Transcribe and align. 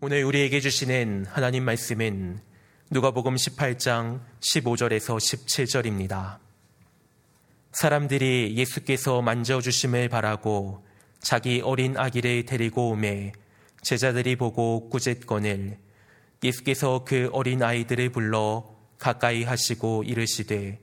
오늘 0.00 0.24
우리에게 0.24 0.60
주시는 0.60 1.24
하나님 1.30 1.64
말씀은 1.64 2.40
누가복음 2.90 3.36
18장 3.36 4.20
15절에서 4.40 5.16
17절입니다. 5.16 6.38
사람들이 7.72 8.54
예수께서 8.56 9.22
만져주심을 9.22 10.08
바라고 10.10 10.84
자기 11.20 11.62
어린 11.62 11.96
아기를 11.96 12.44
데리고 12.44 12.90
오매 12.90 13.32
제자들이 13.82 14.36
보고 14.36 14.90
꾸짖거늘 14.90 15.78
예수께서 16.42 17.04
그 17.04 17.30
어린 17.32 17.62
아이들을 17.62 18.10
불러 18.10 18.76
가까이 18.98 19.44
하시고 19.44 20.02
이르시되 20.02 20.80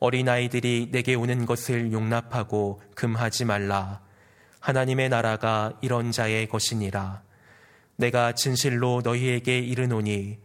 어린 0.00 0.28
아이들이 0.28 0.88
내게 0.90 1.14
오는 1.14 1.46
것을 1.46 1.92
용납하고 1.92 2.82
금하지 2.94 3.46
말라 3.46 4.02
하나님의 4.58 5.08
나라가 5.08 5.78
이런 5.80 6.10
자의 6.10 6.46
것이니라 6.48 7.29
내가 8.00 8.32
진실로 8.32 9.02
너희에게 9.04 9.58
이르노니 9.58 10.38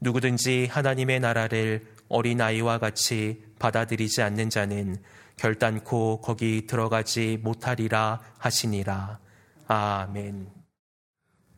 누구든지 0.00 0.68
하나님의 0.70 1.20
나라를 1.20 1.86
어린아이와 2.08 2.78
같이 2.78 3.44
받아들이지 3.58 4.22
않는 4.22 4.50
자는 4.50 4.96
결단코 5.36 6.20
거기 6.20 6.66
들어가지 6.66 7.38
못하리라 7.42 8.20
하시니라. 8.38 9.18
아멘. 9.66 10.48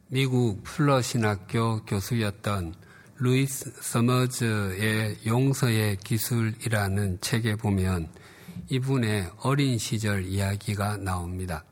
미국 0.09 0.62
풀러 0.65 1.01
신학교 1.01 1.85
교수였던 1.85 2.74
루이스 3.19 3.73
서머즈의 3.80 5.19
용서의 5.27 5.97
기술이라는 5.99 7.21
책에 7.21 7.57
보면 7.57 8.09
이분의 8.69 9.30
어린 9.43 9.79
시절 9.79 10.24
이야기가 10.24 10.99
나옵니다. 10.99 11.65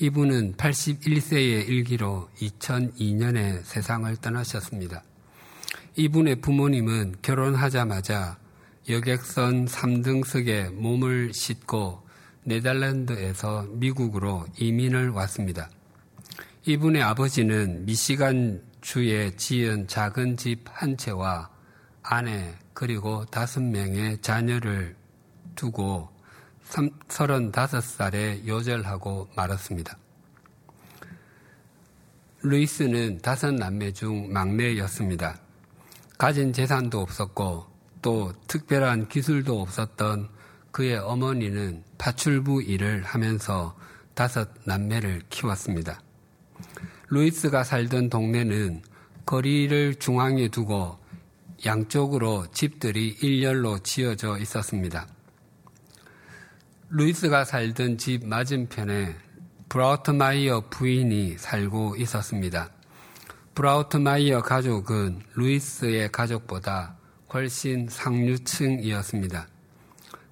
이분은 0.00 0.54
81세의 0.54 1.68
일기로 1.68 2.28
2002년에 2.40 3.62
세상을 3.64 4.16
떠나셨습니다. 4.16 5.02
이분의 5.96 6.36
부모님은 6.40 7.16
결혼하자마자 7.22 8.38
여객선 8.88 9.66
3등석에 9.66 10.72
몸을 10.72 11.32
싣고 11.32 12.02
네덜란드에서 12.44 13.66
미국으로 13.70 14.46
이민을 14.58 15.10
왔습니다. 15.10 15.70
이분의 16.66 17.02
아버지는 17.02 17.84
미시간 17.86 18.62
주에 18.80 19.34
지은 19.36 19.86
작은 19.88 20.36
집 20.36 20.64
한 20.70 20.96
채와 20.96 21.48
아내 22.02 22.54
그리고 22.74 23.24
다섯 23.26 23.62
명의 23.62 24.18
자녀를 24.20 24.96
두고 25.54 26.10
35살에 26.68 28.46
요절하고 28.46 29.28
말았습니다. 29.36 29.98
루이스는 32.42 33.20
다섯 33.22 33.54
남매 33.54 33.92
중 33.92 34.32
막내였습니다. 34.32 35.38
가진 36.18 36.52
재산도 36.52 37.00
없었고 37.00 37.66
또 38.02 38.32
특별한 38.46 39.08
기술도 39.08 39.60
없었던 39.62 40.28
그의 40.70 40.98
어머니는 40.98 41.84
파출부 41.96 42.62
일을 42.62 43.02
하면서 43.02 43.74
다섯 44.14 44.50
남매를 44.64 45.22
키웠습니다. 45.30 46.00
루이스가 47.08 47.64
살던 47.64 48.10
동네는 48.10 48.82
거리를 49.24 49.94
중앙에 49.96 50.48
두고 50.48 50.98
양쪽으로 51.64 52.46
집들이 52.52 53.08
일렬로 53.22 53.78
지어져 53.78 54.36
있었습니다. 54.38 55.06
루이스가 56.90 57.44
살던 57.44 57.98
집 57.98 58.26
맞은편에 58.26 59.16
브라우트마이어 59.68 60.68
부인이 60.70 61.38
살고 61.38 61.96
있었습니다. 61.96 62.70
브라우트마이어 63.54 64.42
가족은 64.42 65.22
루이스의 65.34 66.12
가족보다 66.12 66.96
훨씬 67.32 67.88
상류층이었습니다. 67.88 69.48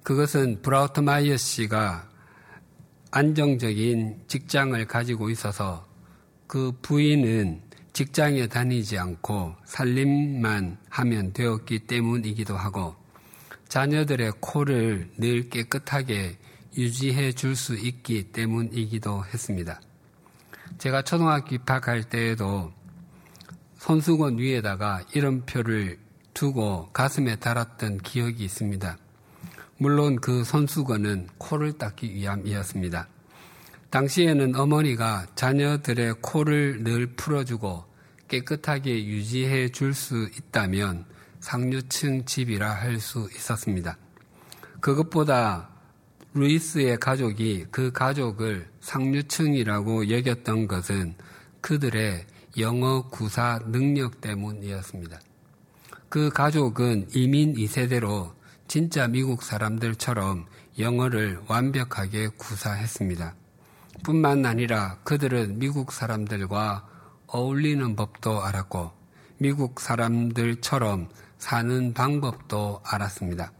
그것은 0.03 0.61
브라우트마이어 0.61 1.37
씨가 1.37 2.07
안정적인 3.11 4.23
직장을 4.27 4.85
가지고 4.85 5.29
있어서 5.29 5.87
그 6.47 6.71
부인은 6.81 7.61
직장에 7.93 8.47
다니지 8.47 8.97
않고 8.97 9.55
살림만 9.65 10.77
하면 10.89 11.33
되었기 11.33 11.79
때문이기도 11.79 12.55
하고 12.55 13.02
자녀들의 13.73 14.33
코를 14.39 15.09
늘 15.17 15.49
깨끗하게 15.49 16.37
유지해 16.77 17.31
줄 17.31 17.55
수 17.55 17.73
있기 17.73 18.25
때문이기도 18.31 19.25
했습니다. 19.25 19.81
제가 20.77 21.01
초등학교 21.01 21.55
입학할 21.55 22.03
때에도 22.03 22.71
손수건 23.79 24.37
위에다가 24.37 25.01
이름표를 25.15 25.97
두고 26.35 26.91
가슴에 26.93 27.37
달았던 27.37 27.97
기억이 28.03 28.43
있습니다. 28.43 28.95
물론 29.79 30.17
그 30.17 30.43
손수건은 30.43 31.29
코를 31.39 31.73
닦기 31.79 32.13
위함이었습니다. 32.13 33.07
당시에는 33.89 34.55
어머니가 34.55 35.25
자녀들의 35.33 36.17
코를 36.21 36.83
늘 36.83 37.07
풀어주고 37.15 37.85
깨끗하게 38.27 39.03
유지해 39.03 39.69
줄 39.69 39.95
수 39.95 40.29
있다면 40.37 41.11
상류층 41.43 42.23
집이라 42.23 42.71
할 42.71 43.01
수 43.01 43.27
있었습니다. 43.35 43.97
그것보다 44.79 45.69
루이스의 46.33 46.97
가족이 46.99 47.65
그 47.69 47.91
가족을 47.91 48.69
상류층이라고 48.79 50.09
여겼던 50.09 50.67
것은 50.67 51.15
그들의 51.59 52.25
영어 52.59 53.09
구사 53.09 53.59
능력 53.65 54.21
때문이었습니다. 54.21 55.19
그 56.07 56.29
가족은 56.29 57.09
이민 57.13 57.55
2세대로 57.55 58.33
진짜 58.69 59.07
미국 59.09 59.43
사람들처럼 59.43 60.45
영어를 60.79 61.41
완벽하게 61.47 62.29
구사했습니다. 62.37 63.35
뿐만 64.03 64.45
아니라 64.45 64.97
그들은 65.03 65.59
미국 65.59 65.91
사람들과 65.91 66.87
어울리는 67.27 67.97
법도 67.97 68.43
알았고 68.43 68.91
미국 69.39 69.81
사람들처럼 69.81 71.09
사는 71.43 71.93
방법도 71.93 72.79
알았습니다. 72.85 73.51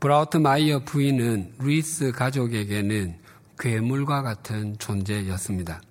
브라우트 0.00 0.38
마이어 0.38 0.78
부인은 0.82 1.56
루이스 1.58 2.12
가족에게는 2.12 3.18
괴물과 3.58 4.22
같은 4.22 4.78
존재였습니다. 4.78 5.82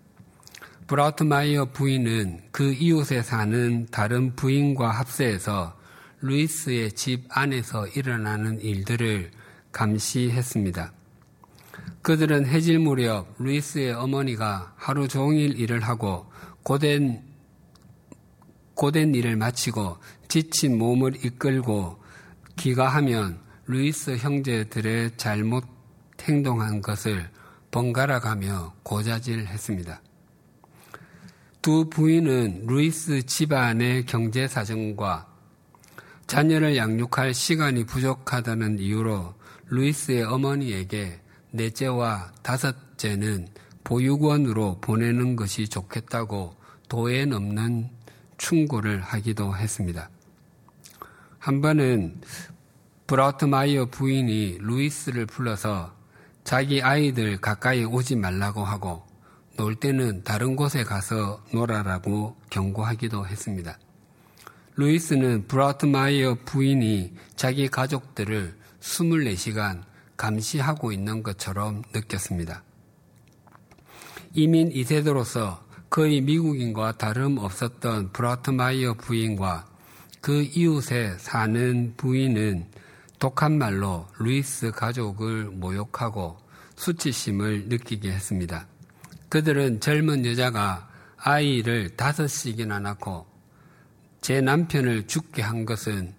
브라우트 0.88 1.22
마이어 1.22 1.66
부인은 1.66 2.41
그 2.52 2.74
이웃에 2.74 3.22
사는 3.22 3.85
다른 3.91 4.35
부인과 4.35 4.90
합세해서 4.90 5.78
루이스의 6.22 6.94
집 6.94 7.25
안에서 7.29 7.85
일어나는 7.90 8.62
일들을 8.62 9.29
감시했습니다. 9.72 10.91
그들은 12.02 12.47
해질 12.47 12.79
무렵 12.79 13.28
루이스의 13.38 13.94
어머니가 13.94 14.73
하루 14.75 15.08
종일 15.08 15.59
일을 15.59 15.81
하고 15.81 16.31
고된 16.63 17.29
고된 18.73 19.13
일을 19.13 19.35
마치고 19.35 19.97
지친 20.31 20.78
몸을 20.78 21.25
이끌고 21.25 22.02
귀가하면 22.56 23.42
루이스 23.66 24.16
형제들의 24.16 25.18
잘못 25.18 25.66
행동한 26.22 26.81
것을 26.81 27.30
번갈아 27.69 28.22
가며 28.22 28.74
고자질했습니다. 28.84 30.02
두 31.62 31.90
부인은 31.90 32.64
루이스 32.66 33.25
집안의 33.25 34.06
경제 34.06 34.47
사정과 34.47 35.28
자녀를 36.28 36.78
양육할 36.78 37.34
시간이 37.34 37.84
부족하다는 37.84 38.80
이유로 38.80 39.34
루이스의 39.68 40.24
어머니에게 40.24 41.20
넷째와 41.52 42.31
다섯째는 42.41 43.50
보육원으로 43.84 44.80
보내는 44.80 45.36
것이 45.36 45.68
좋겠다고 45.68 46.56
도에 46.88 47.26
넘는 47.26 47.90
충고를 48.38 49.02
하기도 49.02 49.58
했습니다. 49.58 50.09
한 51.41 51.59
번은 51.59 52.22
브라우트마이어 53.08 53.88
부인이 53.88 54.59
루이스를 54.61 55.26
불러서 55.26 55.91
자기 56.43 56.84
아이들 56.84 57.41
가까이 57.41 57.84
오지 57.84 58.16
말라고 58.16 58.64
하고 58.64 59.02
놀 59.58 59.73
때는 59.73 60.23
다른 60.23 60.55
곳에 60.55 60.84
가서 60.84 61.43
놀아라고 61.52 62.35
경고하기도 62.52 63.26
했습니다. 63.26 63.79
루이스는 64.76 65.47
브라우트마이어 65.47 66.38
부인이 66.46 67.16
자기 67.35 67.70
가족들을 67.70 68.55
24시간 68.79 69.82
감시하고 70.17 70.91
있는 70.91 71.23
것처럼 71.23 71.82
느꼈습니다. 71.91 72.64
이민 74.35 74.70
2세대로서 74.70 75.61
거의 75.90 76.22
미국인과 76.22 76.99
다름없었던 76.99 78.11
브라우트마이어 78.11 78.94
부인과 78.94 79.71
그 80.22 80.44
이웃에 80.44 81.18
사는 81.18 81.94
부인은 81.97 82.68
독한 83.18 83.58
말로 83.58 84.08
루이스 84.20 84.72
가족을 84.72 85.46
모욕하고 85.46 86.38
수치심을 86.76 87.66
느끼게 87.70 88.12
했습니다. 88.12 88.68
그들은 89.29 89.79
젊은 89.79 90.26
여자가 90.26 90.88
아이를 91.18 91.96
다섯씩이나 91.96 92.79
낳고 92.79 93.26
제 94.22 94.41
남편을 94.41 95.08
죽게 95.08 95.41
한 95.41 95.66
것은 95.66 96.14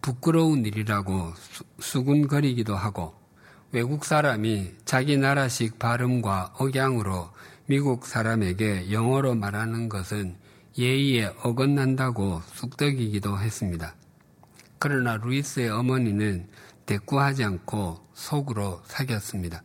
부끄러운 0.00 0.64
일이라고 0.64 1.32
수군거리기도 1.80 2.76
하고 2.76 3.14
외국 3.72 4.04
사람이 4.04 4.72
자기 4.84 5.16
나라식 5.16 5.78
발음과 5.80 6.54
억양으로 6.58 7.30
미국 7.66 8.06
사람에게 8.06 8.92
영어로 8.92 9.34
말하는 9.34 9.88
것은 9.88 10.36
예의에 10.78 11.32
어긋난다고 11.42 12.42
쑥덕이기도 12.54 13.38
했습니다. 13.38 13.94
그러나 14.78 15.16
루이스의 15.16 15.70
어머니는 15.70 16.48
대꾸하지 16.86 17.44
않고 17.44 18.08
속으로 18.14 18.82
삭이었습니다. 18.86 19.62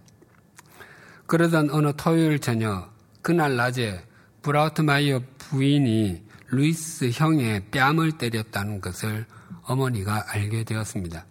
그러던 1.25 1.71
어느 1.71 1.93
토요일 1.97 2.39
저녁, 2.39 2.93
그날 3.21 3.55
낮에 3.55 4.05
브라우트마이어 4.41 5.21
부인이 5.37 6.23
루이스 6.49 7.09
형의 7.13 7.65
뺨을 7.71 8.13
때렸다는 8.17 8.79
것을 8.79 9.25
어머니가 9.63 10.25
알게 10.31 10.63
되었습니다. 10.63 11.25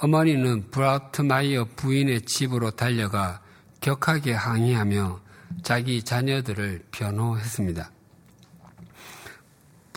어머니는 0.00 0.70
브라우트마이어 0.70 1.68
부인의 1.76 2.22
집으로 2.22 2.70
달려가 2.72 3.40
격하게 3.80 4.32
항의하며 4.32 5.20
자기 5.62 6.02
자녀들을 6.02 6.86
변호했습니다. 6.90 7.90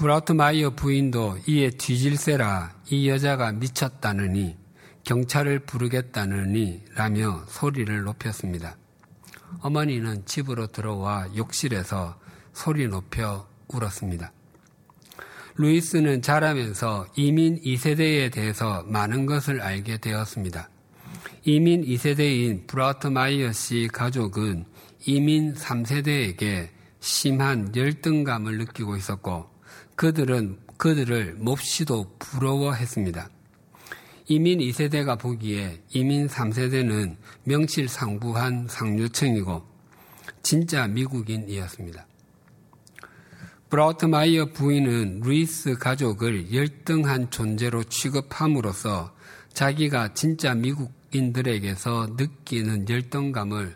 브라우트마이어 0.02 0.72
부인도 0.72 1.38
이에 1.46 1.70
뒤질세라 1.70 2.74
이 2.90 3.08
여자가 3.08 3.52
미쳤다느니 3.52 4.58
경찰을 5.04 5.60
부르겠다느니 5.60 6.86
라며 6.96 7.44
소리를 7.48 8.02
높였습니다. 8.02 8.78
어머니는 9.60 10.26
집으로 10.26 10.66
들어와 10.66 11.30
욕실에서 11.38 12.20
소리 12.52 12.88
높여 12.88 13.48
울었습니다. 13.68 14.34
루이스는 15.58 16.24
자라면서 16.24 17.06
이민 17.16 17.62
2세대에 17.62 18.34
대해서 18.34 18.82
많은 18.88 19.28
것을 19.28 19.62
알게 19.62 20.00
되었습니다. 20.00 20.68
이민 21.44 21.86
2세대인 21.86 22.66
브라우트마이어 22.66 23.52
씨 23.52 23.88
가족은 23.94 24.66
이민 25.06 25.54
3세대에게 25.54 26.70
심한 27.00 27.76
열등감을 27.76 28.58
느끼고 28.58 28.98
있었고 28.98 29.51
그들은 29.96 30.60
그들을 30.78 31.36
몹시도 31.38 32.16
부러워했습니다. 32.18 33.30
이민 34.28 34.60
2세대가 34.60 35.20
보기에 35.20 35.82
이민 35.90 36.28
3세대는 36.28 37.18
명실상부한 37.44 38.68
상류층이고 38.70 39.62
진짜 40.42 40.88
미국인이었습니다. 40.88 42.08
브라우트마이어 43.70 44.48
부인은 44.54 45.22
루이스 45.24 45.78
가족을 45.78 46.54
열등한 46.54 47.30
존재로 47.30 47.84
취급함으로써 47.86 49.14
자기가 49.54 50.14
진짜 50.14 50.54
미국인들에게서 50.56 52.16
느끼는 52.18 52.90
열등감을 52.90 53.76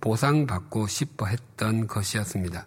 보상받고 0.00 0.86
싶어 0.86 1.26
했던 1.26 1.86
것이었습니다. 1.86 2.66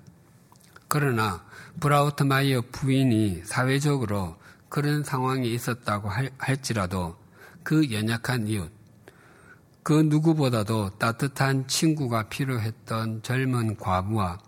그러나 0.87 1.46
브라우트마이어 1.79 2.61
부인이 2.71 3.43
사회적으로 3.45 4.35
그런 4.69 5.03
상황이 5.03 5.53
있었다고 5.53 6.09
할지라도 6.37 7.15
그 7.63 7.91
연약한 7.91 8.47
이웃, 8.47 8.71
그 9.83 9.93
누구보다도 9.93 10.97
따뜻한 10.97 11.67
친구가 11.67 12.29
필요했던 12.29 13.21
젊은 13.21 13.77
과부와 13.77 14.39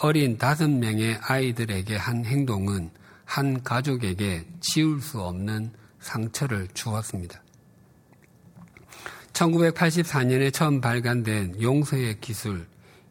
어린 0.00 0.38
다섯 0.38 0.68
명의 0.68 1.16
아이들에게 1.20 1.96
한 1.96 2.24
행동은 2.24 2.90
한 3.24 3.62
가족에게 3.62 4.46
지울 4.60 5.00
수 5.00 5.20
없는 5.20 5.72
상처를 6.00 6.68
주었습니다. 6.74 7.40
1984년에 9.32 10.52
처음 10.52 10.80
발간된 10.80 11.62
용서의 11.62 12.20
기술, 12.20 12.66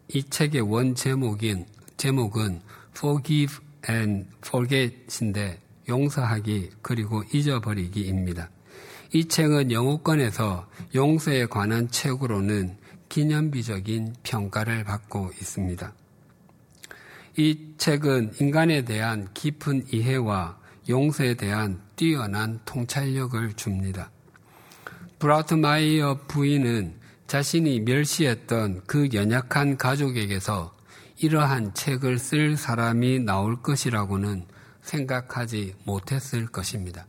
이 0.09 0.23
책의 0.23 0.61
원 0.61 0.93
제목인, 0.93 1.65
제목은 2.01 2.61
Forgive 2.97 3.57
and 3.87 4.27
Forget인데 4.43 5.61
용서하기 5.87 6.71
그리고 6.81 7.23
잊어버리기입니다. 7.31 8.49
이 9.13 9.27
책은 9.27 9.71
영어권에서 9.71 10.67
용서에 10.95 11.45
관한 11.45 11.91
책으로는 11.91 12.75
기념비적인 13.07 14.15
평가를 14.23 14.83
받고 14.83 15.29
있습니다. 15.39 15.93
이 17.37 17.73
책은 17.77 18.33
인간에 18.39 18.83
대한 18.83 19.27
깊은 19.35 19.85
이해와 19.93 20.57
용서에 20.89 21.35
대한 21.35 21.81
뛰어난 21.95 22.59
통찰력을 22.65 23.53
줍니다. 23.53 24.09
브라우트마이어 25.19 26.21
부인은 26.27 26.95
자신이 27.27 27.81
멸시했던 27.81 28.85
그 28.87 29.09
연약한 29.13 29.77
가족에게서 29.77 30.80
이러한 31.23 31.75
책을 31.75 32.17
쓸 32.17 32.57
사람이 32.57 33.19
나올 33.19 33.61
것이라고는 33.61 34.47
생각하지 34.81 35.75
못했을 35.85 36.47
것입니다. 36.47 37.05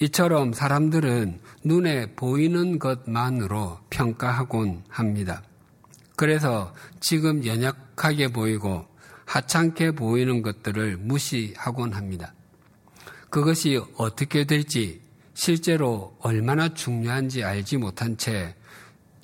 이처럼 0.00 0.54
사람들은 0.54 1.38
눈에 1.64 2.14
보이는 2.14 2.78
것만으로 2.78 3.80
평가하곤 3.90 4.84
합니다. 4.88 5.42
그래서 6.16 6.72
지금 6.98 7.44
연약하게 7.44 8.28
보이고 8.28 8.86
하찮게 9.26 9.90
보이는 9.90 10.40
것들을 10.40 10.96
무시하곤 10.96 11.92
합니다. 11.92 12.32
그것이 13.28 13.78
어떻게 13.98 14.46
될지 14.46 15.02
실제로 15.34 16.16
얼마나 16.20 16.72
중요한지 16.72 17.44
알지 17.44 17.76
못한 17.76 18.16
채 18.16 18.56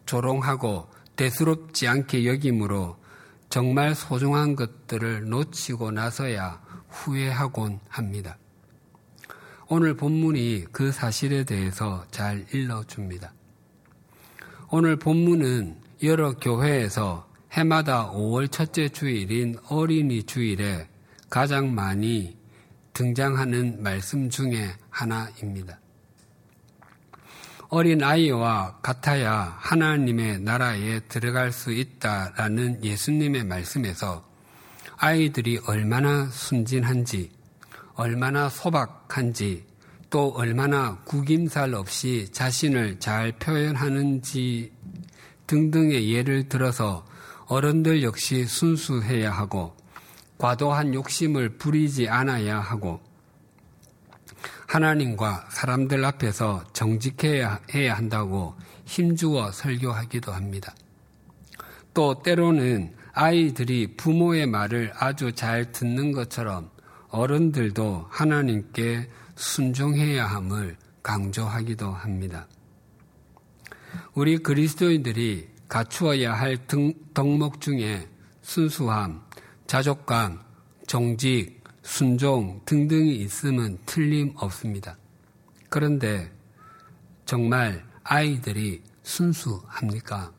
조롱하고 0.05 0.91
대수롭지 1.17 1.89
않게 1.89 2.27
여김으로 2.27 3.06
정말 3.49 3.95
소중한 3.95 4.57
것들을 4.57 5.29
놓치고 5.29 5.91
나서야 5.93 6.61
후회하곤 6.89 7.81
합니다. 7.89 8.39
오늘 9.69 9.95
본문이 9.97 10.67
그 10.73 10.93
사실에 10.93 11.45
대해서 11.45 12.05
잘 12.11 12.47
일러줍니다. 12.53 13.33
오늘 14.71 14.97
본문은 14.97 15.81
여러 16.03 16.37
교회에서 16.37 17.29
해마다 17.53 18.11
5월 18.11 18.51
첫째 18.51 18.89
주일인 18.89 19.57
어린이 19.69 20.23
주일에 20.25 20.89
가장 21.31 21.75
많이 21.75 22.37
등장하는 22.93 23.83
말씀 23.83 24.29
중에 24.29 24.75
하나입니다. 24.91 25.81
어린 27.69 28.03
아이와 28.05 28.79
같아야 28.81 29.57
하나님의 29.59 30.41
나라에 30.41 31.01
들어갈 31.09 31.51
수 31.51 31.73
있다라는 31.73 32.85
예수님의 32.85 33.45
말씀에서 33.45 34.25
아이들이 34.97 35.59
얼마나 35.67 36.27
순진한지, 36.27 37.31
얼마나 37.95 38.49
소박한지, 38.49 39.67
또 40.11 40.29
얼마나 40.29 40.99
구김살 41.05 41.75
없이 41.75 42.29
자신을 42.31 43.01
잘 43.01 43.33
표현하는지 43.33 44.73
등등의 45.49 46.13
예를 46.13 46.49
들어서 46.49 47.05
어른들 47.47 48.03
역시 48.03 48.45
순수해야 48.45 49.33
하고 49.33 49.77
과도한 50.39 50.95
욕심을 50.95 51.59
부리지 51.59 52.09
않아야 52.09 52.61
하고 52.61 53.01
하나님과 54.67 55.47
사람들 55.51 56.05
앞에서 56.05 56.65
정직해야 56.73 57.61
해야 57.75 57.97
한다고 57.97 58.55
힘주어 58.85 59.53
설교하기도 59.53 60.33
합니다. 60.33 60.75
또 61.95 62.23
때로는 62.23 62.95
아이들이 63.13 63.97
부모의 63.97 64.47
말을 64.47 64.93
아주 64.95 65.33
잘 65.33 65.73
듣는 65.73 66.13
것처럼 66.13 66.71
어른들도 67.09 68.07
하나님께 68.11 69.09
순종해야 69.37 70.27
함을 70.27 70.77
강조하기도 71.03 71.91
합니다. 71.91 72.47
우리 74.15 74.39
그리스도인들이 74.39 75.49
갖추어야 75.69 76.35
할 76.35 76.67
등, 76.67 76.93
덕목 77.15 77.61
중에 77.61 78.09
순수함, 78.43 79.23
자족감, 79.67 80.41
정직, 80.87 81.63
순종 81.87 82.61
등등이 82.65 83.15
있으면 83.15 83.79
틀림없습니다. 83.87 84.99
그런데 85.71 86.33
정말 87.25 87.87
아이들이 88.03 88.83
순수합니까? 89.05 90.33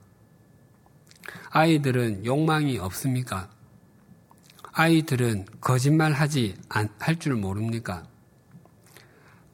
아이들은 1.49 2.25
욕망이 2.25 2.77
없습니까? 2.77 3.49
아이들은 4.73 5.45
거짓말 5.61 6.11
하지 6.11 6.55
할 6.99 7.17
줄 7.17 7.35
모릅니까? 7.35 8.05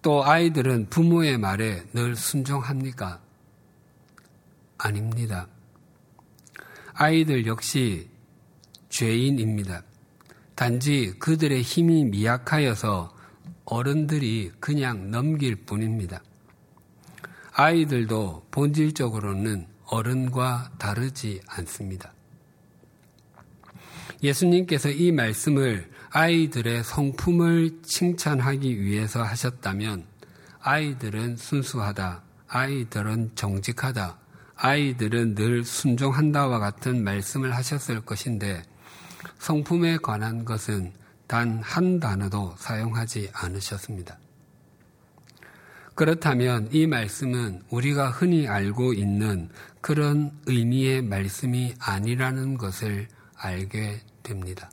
또 0.01 0.25
아이들은 0.25 0.89
부모의 0.89 1.37
말에 1.37 1.85
늘 1.93 2.15
순종합니까? 2.15 3.21
아닙니다. 4.79 5.47
아이들 6.93 7.45
역시 7.45 8.09
죄인입니다. 8.89 9.83
단지 10.63 11.13
그들의 11.19 11.61
힘이 11.61 12.05
미약하여서 12.05 13.13
어른들이 13.65 14.49
그냥 14.61 15.11
넘길 15.11 15.57
뿐입니다. 15.57 16.23
아이들도 17.51 18.47
본질적으로는 18.49 19.67
어른과 19.87 20.71
다르지 20.77 21.41
않습니다. 21.47 22.13
예수님께서 24.23 24.89
이 24.89 25.11
말씀을 25.11 25.91
아이들의 26.11 26.85
성품을 26.85 27.81
칭찬하기 27.83 28.81
위해서 28.81 29.21
하셨다면 29.21 30.05
아이들은 30.61 31.35
순수하다, 31.35 32.23
아이들은 32.47 33.31
정직하다, 33.35 34.17
아이들은 34.55 35.35
늘 35.35 35.65
순종한다와 35.65 36.59
같은 36.59 37.03
말씀을 37.03 37.53
하셨을 37.53 37.99
것인데 37.99 38.63
성품에 39.39 39.97
관한 39.97 40.45
것은 40.45 40.93
단 41.27 41.61
한 41.63 41.99
단어도 41.99 42.55
사용하지 42.57 43.31
않으셨습니다. 43.33 44.19
그렇다면 45.95 46.69
이 46.71 46.87
말씀은 46.87 47.63
우리가 47.69 48.09
흔히 48.09 48.47
알고 48.47 48.93
있는 48.93 49.49
그런 49.81 50.31
의미의 50.47 51.03
말씀이 51.03 51.73
아니라는 51.79 52.57
것을 52.57 53.07
알게 53.35 54.01
됩니다. 54.23 54.71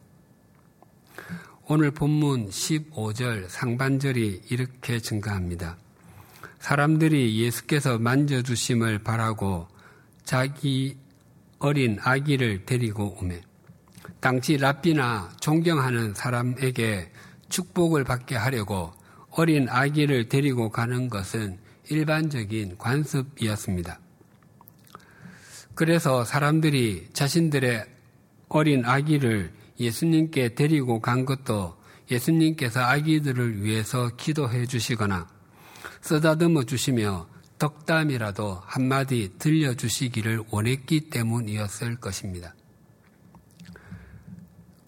오늘 1.67 1.91
본문 1.91 2.49
15절 2.49 3.49
상반절이 3.49 4.43
이렇게 4.51 4.99
증가합니다. 4.99 5.77
사람들이 6.59 7.39
예수께서 7.39 7.99
만져주심을 7.99 8.99
바라고 9.01 9.69
자기 10.25 10.97
어린 11.59 11.99
아기를 12.01 12.65
데리고 12.67 13.17
오매 13.19 13.41
당시 14.21 14.59
랍비나 14.59 15.31
존경하는 15.41 16.15
사람에게 16.15 17.11
축복을 17.49 18.05
받게 18.05 18.37
하려고 18.37 18.93
어린 19.31 19.69
아기를 19.69 20.29
데리고 20.29 20.71
가는 20.71 21.09
것은 21.09 21.59
일반적인 21.89 22.77
관습이었습니다. 22.79 23.99
그래서 25.75 26.25
사람들이 26.25 27.09
자신들의 27.13 27.87
어린 28.49 28.85
아기를 28.85 29.53
예수님께 29.79 30.55
데리고 30.55 31.01
간 31.01 31.25
것도 31.25 31.77
예수님께서 32.11 32.81
아기들을 32.81 33.63
위해서 33.63 34.11
기도해 34.17 34.67
주시거나 34.67 35.29
쓰다듬어 36.03 36.65
주시며 36.65 37.29
덕담이라도 37.59 38.63
한마디 38.65 39.33
들려주시기를 39.39 40.45
원했기 40.51 41.11
때문이었을 41.11 41.97
것입니다. 41.97 42.55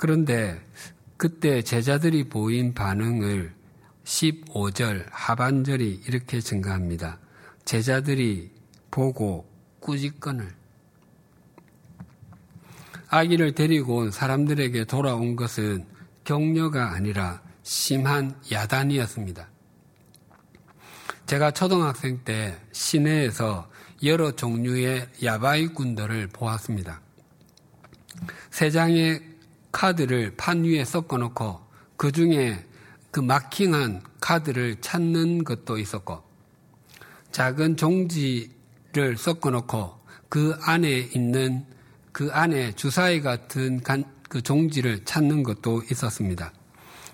그런데 0.02 0.60
그때 1.16 1.62
제자들이 1.62 2.28
보인 2.28 2.74
반응을 2.74 3.54
15절 4.02 5.06
하반절이 5.12 6.02
이렇게 6.08 6.40
증가합니다. 6.40 7.20
제자들이 7.64 8.50
보고 8.90 9.48
꾸짖건을 9.78 10.52
아기를 13.10 13.54
데리고 13.54 13.98
온 13.98 14.10
사람들에게 14.10 14.86
돌아온 14.86 15.36
것은 15.36 15.86
격려가 16.24 16.94
아니라 16.94 17.40
심한 17.62 18.34
야단이었습니다. 18.50 19.48
제가 21.26 21.52
초등학생 21.52 22.24
때 22.24 22.58
시내에서 22.72 23.70
여러 24.02 24.32
종류의 24.32 25.06
야바이꾼들을 25.22 26.26
보았습니다. 26.32 27.00
세 28.50 28.68
장의 28.68 29.31
카드를 29.72 30.34
판 30.36 30.64
위에 30.64 30.84
섞어 30.84 31.18
놓고 31.18 31.60
그 31.96 32.12
중에 32.12 32.64
그 33.10 33.20
마킹한 33.20 34.02
카드를 34.20 34.80
찾는 34.80 35.44
것도 35.44 35.78
있었고 35.78 36.22
작은 37.32 37.76
종지를 37.76 39.16
섞어 39.16 39.50
놓고 39.50 40.00
그 40.28 40.56
안에 40.62 41.10
있는 41.14 41.66
그 42.12 42.30
안에 42.30 42.72
주사위 42.72 43.20
같은 43.20 43.80
그 44.28 44.40
종지를 44.42 45.04
찾는 45.04 45.42
것도 45.42 45.82
있었습니다. 45.90 46.52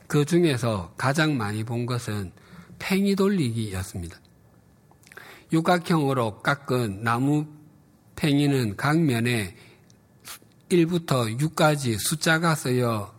그 0.07 0.25
중에서 0.25 0.93
가장 0.97 1.37
많이 1.37 1.65
본 1.65 1.87
것은 1.87 2.33
팽이 2.79 3.15
돌리기였습니다. 3.17 4.17
육각형으로 5.53 6.43
깎은 6.43 7.03
나무 7.03 7.47
팽이는 8.17 8.77
각 8.77 9.01
면에 9.01 9.57
1부터 10.69 11.39
6까지 11.39 11.99
숫자가 11.99 12.55
쓰여 12.55 13.15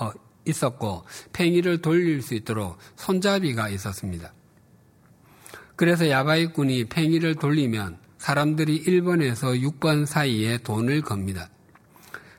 어, 0.00 0.10
있었고 0.46 1.04
팽이를 1.32 1.82
돌릴 1.82 2.22
수 2.22 2.34
있도록 2.34 2.78
손잡이가 2.96 3.68
있었습니다. 3.68 4.32
그래서 5.76 6.08
야바이꾼이 6.08 6.84
팽이를 6.84 7.36
돌리면 7.36 7.98
사람들이 8.18 8.84
1번에서 8.84 9.60
6번 9.62 10.04
사이에 10.04 10.58
돈을 10.58 11.00
겁니다. 11.00 11.48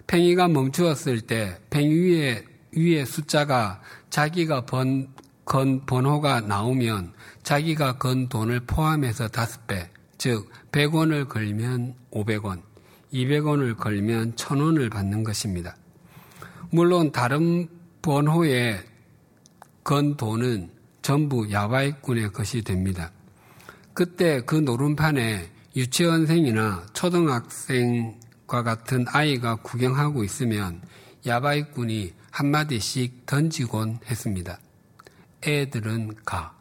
팽이가 0.06 0.48
멈추었을 0.48 1.22
때 1.22 1.58
팽이 1.70 1.90
위에, 1.90 2.44
위에 2.76 3.06
숫자가 3.06 3.82
자기가 4.10 4.66
번, 4.66 5.08
건 5.46 5.86
번호가 5.86 6.42
나오면 6.42 7.14
자기가 7.44 7.98
건 7.98 8.30
돈을 8.30 8.62
포함해서 8.62 9.30
5배, 9.30 9.88
즉 10.18 10.50
100원을 10.72 11.28
걸면 11.28 11.96
500원, 12.12 12.62
200원을 13.14 13.78
걸면 13.78 14.36
1000원을 14.36 14.92
받는 14.92 15.24
것입니다. 15.24 15.76
물론 16.70 17.12
다른 17.12 17.68
번호에 18.02 18.80
건 19.84 20.16
돈은 20.16 20.70
전부 21.02 21.52
야바이꾼의 21.52 22.32
것이 22.32 22.62
됩니다. 22.62 23.12
그때 23.94 24.42
그 24.42 24.56
노름판에 24.56 25.50
유치원생이나 25.76 26.86
초등학생과 26.94 28.64
같은 28.64 29.06
아이가 29.08 29.56
구경하고 29.56 30.24
있으면 30.24 30.82
야바이꾼이 31.26 32.14
한마디씩 32.32 33.26
던지곤 33.26 34.00
했습니다. 34.06 34.60
애들은 35.46 36.16
가. 36.24 36.56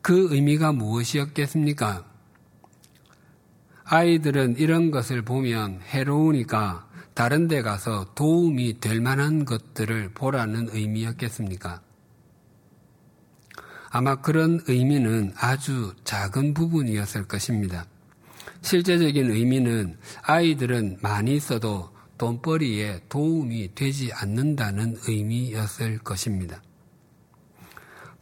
그 0.00 0.34
의미가 0.34 0.72
무엇이었겠습니까? 0.72 2.11
아이들은 3.94 4.56
이런 4.56 4.90
것을 4.90 5.20
보면 5.20 5.82
해로우니까 5.82 6.88
다른 7.12 7.46
데 7.46 7.60
가서 7.60 8.14
도움이 8.14 8.80
될 8.80 9.02
만한 9.02 9.44
것들을 9.44 10.12
보라는 10.14 10.70
의미였겠습니까? 10.72 11.82
아마 13.90 14.14
그런 14.14 14.62
의미는 14.66 15.34
아주 15.36 15.92
작은 16.04 16.54
부분이었을 16.54 17.28
것입니다. 17.28 17.84
실제적인 18.62 19.30
의미는 19.30 19.98
아이들은 20.22 21.00
많이 21.02 21.36
있어도 21.36 21.90
돈벌이에 22.16 23.02
도움이 23.10 23.74
되지 23.74 24.10
않는다는 24.14 24.96
의미였을 25.06 25.98
것입니다. 25.98 26.62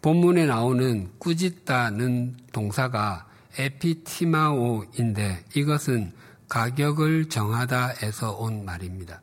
본문에 0.03 0.47
나오는 0.47 1.13
꾸짖다는 1.19 2.39
동사가 2.53 3.30
에피티마오인데 3.59 5.45
이것은 5.55 6.13
가격을 6.49 7.29
정하다에서 7.29 8.33
온 8.33 8.65
말입니다. 8.65 9.23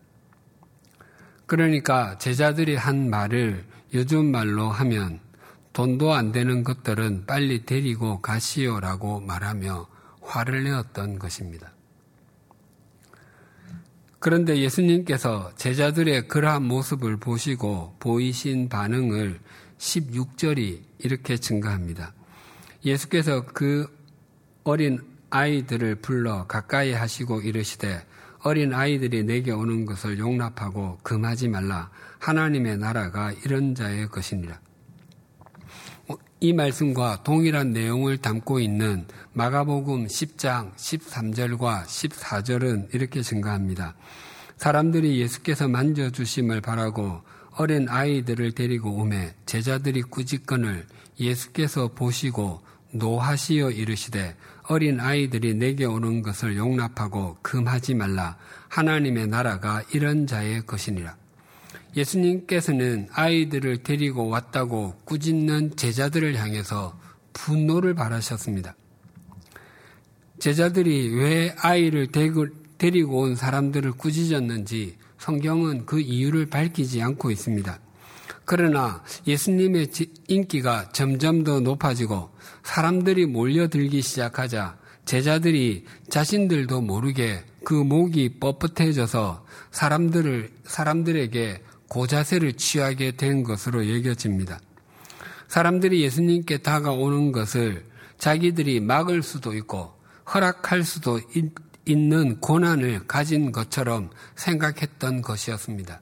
그러니까 1.46 2.18
제자들이 2.18 2.76
한 2.76 3.10
말을 3.10 3.66
요즘 3.94 4.32
말로 4.32 4.70
하면 4.70 5.20
돈도 5.74 6.14
안 6.14 6.32
되는 6.32 6.64
것들은 6.64 7.26
빨리 7.26 7.66
데리고 7.66 8.22
가시오라고 8.22 9.22
말하며 9.22 9.88
화를 10.22 10.64
내었던 10.64 11.20
것입니다. 11.20 11.72
그런데 14.20 14.58
예수님께서 14.58 15.52
제자들의 15.56 16.28
그러한 16.28 16.64
모습을 16.64 17.18
보시고 17.18 17.96
보이신 18.00 18.68
반응을 18.68 19.40
16절이 19.78 20.82
이렇게 21.00 21.38
증가합니다. 21.38 22.14
예수께서 22.84 23.46
그 23.46 23.97
어린 24.68 25.00
아이들을 25.30 25.96
불러 25.96 26.46
가까이 26.46 26.92
하시고 26.92 27.40
이르시되 27.40 28.06
어린 28.40 28.74
아이들이 28.74 29.24
내게 29.24 29.52
오는 29.52 29.86
것을 29.86 30.20
용납하고 30.20 31.00
금하지 31.04 31.48
말라. 31.48 31.90
하나님의 32.20 32.78
나라가 32.78 33.32
이런 33.46 33.76
자의 33.76 34.08
것이니라. 34.10 34.60
이 36.42 36.52
말씀과 36.52 37.24
동일한 37.24 37.72
내용을 37.72 38.18
담고 38.18 38.60
있는 38.60 39.08
마가복음 39.32 40.08
10장 40.08 40.74
13절과 40.76 41.84
14절은 41.86 42.94
이렇게 42.94 43.22
증가합니다. 43.22 43.96
사람들이 44.58 45.18
예수께서 45.22 45.70
만져주심을 45.70 46.60
바라고 46.60 47.22
어린 47.52 47.88
아이들을 47.88 48.52
데리고 48.52 48.92
오매 48.98 49.34
제자들이 49.46 50.02
꾸짖건을 50.02 50.86
예수께서 51.20 51.88
보시고 51.88 52.68
노하시어 52.92 53.72
이르시되 53.72 54.36
어린 54.68 55.00
아이들이 55.00 55.54
내게 55.54 55.86
오는 55.86 56.22
것을 56.22 56.58
용납하고 56.58 57.38
금하지 57.42 57.94
말라. 57.94 58.38
하나님의 58.68 59.28
나라가 59.28 59.82
이런 59.94 60.28
자의 60.28 60.66
것이니라. 60.66 61.16
예수님께서는 61.96 63.08
아이들을 63.12 63.84
데리고 63.84 64.28
왔다고 64.28 64.96
꾸짖는 65.06 65.78
제자들을 65.78 66.36
향해서 66.36 67.00
분노를 67.34 67.96
바라셨습니다. 67.96 68.76
제자들이 70.40 71.16
왜 71.16 71.56
아이를 71.60 72.10
데리고 72.78 73.22
온 73.22 73.36
사람들을 73.36 73.94
꾸짖었는지 73.94 74.98
성경은 75.18 75.86
그 75.86 76.00
이유를 76.00 76.48
밝히지 76.48 77.02
않고 77.02 77.32
있습니다. 77.32 77.80
그러나 78.46 79.04
예수님의 79.26 79.90
인기가 80.28 80.90
점점 80.94 81.44
더 81.44 81.60
높아지고 81.60 82.30
사람들이 82.64 83.26
몰려들기 83.26 84.02
시작하자 84.02 84.78
제자들이 85.06 85.86
자신들도 86.10 86.82
모르게 86.82 87.44
그 87.64 87.74
목이 87.74 88.40
뻣뻣해져서 88.40 89.42
사람들을, 89.72 90.52
사람들에게 90.66 91.62
고자세를 91.88 92.54
취하게 92.54 93.12
된 93.12 93.44
것으로 93.44 93.90
여겨집니다. 93.90 94.60
사람들이 95.48 96.02
예수님께 96.02 96.58
다가오는 96.58 97.32
것을 97.32 97.86
자기들이 98.18 98.82
막을 98.82 99.24
수도 99.24 99.54
있고 99.54 99.94
허락할 100.34 100.84
수도 100.84 101.22
있는 101.86 102.40
고난을 102.42 103.08
가진 103.08 103.54
것처럼 103.54 104.10
생각했던 104.36 105.22
것이었습니다. 105.22 106.02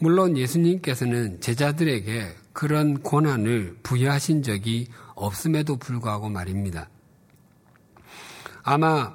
물론 0.00 0.36
예수님께서는 0.36 1.40
제자들에게 1.40 2.34
그런 2.52 3.00
고난을 3.02 3.78
부여하신 3.82 4.42
적이 4.42 4.88
없음에도 5.18 5.76
불구하고 5.76 6.28
말입니다. 6.28 6.88
아마 8.62 9.14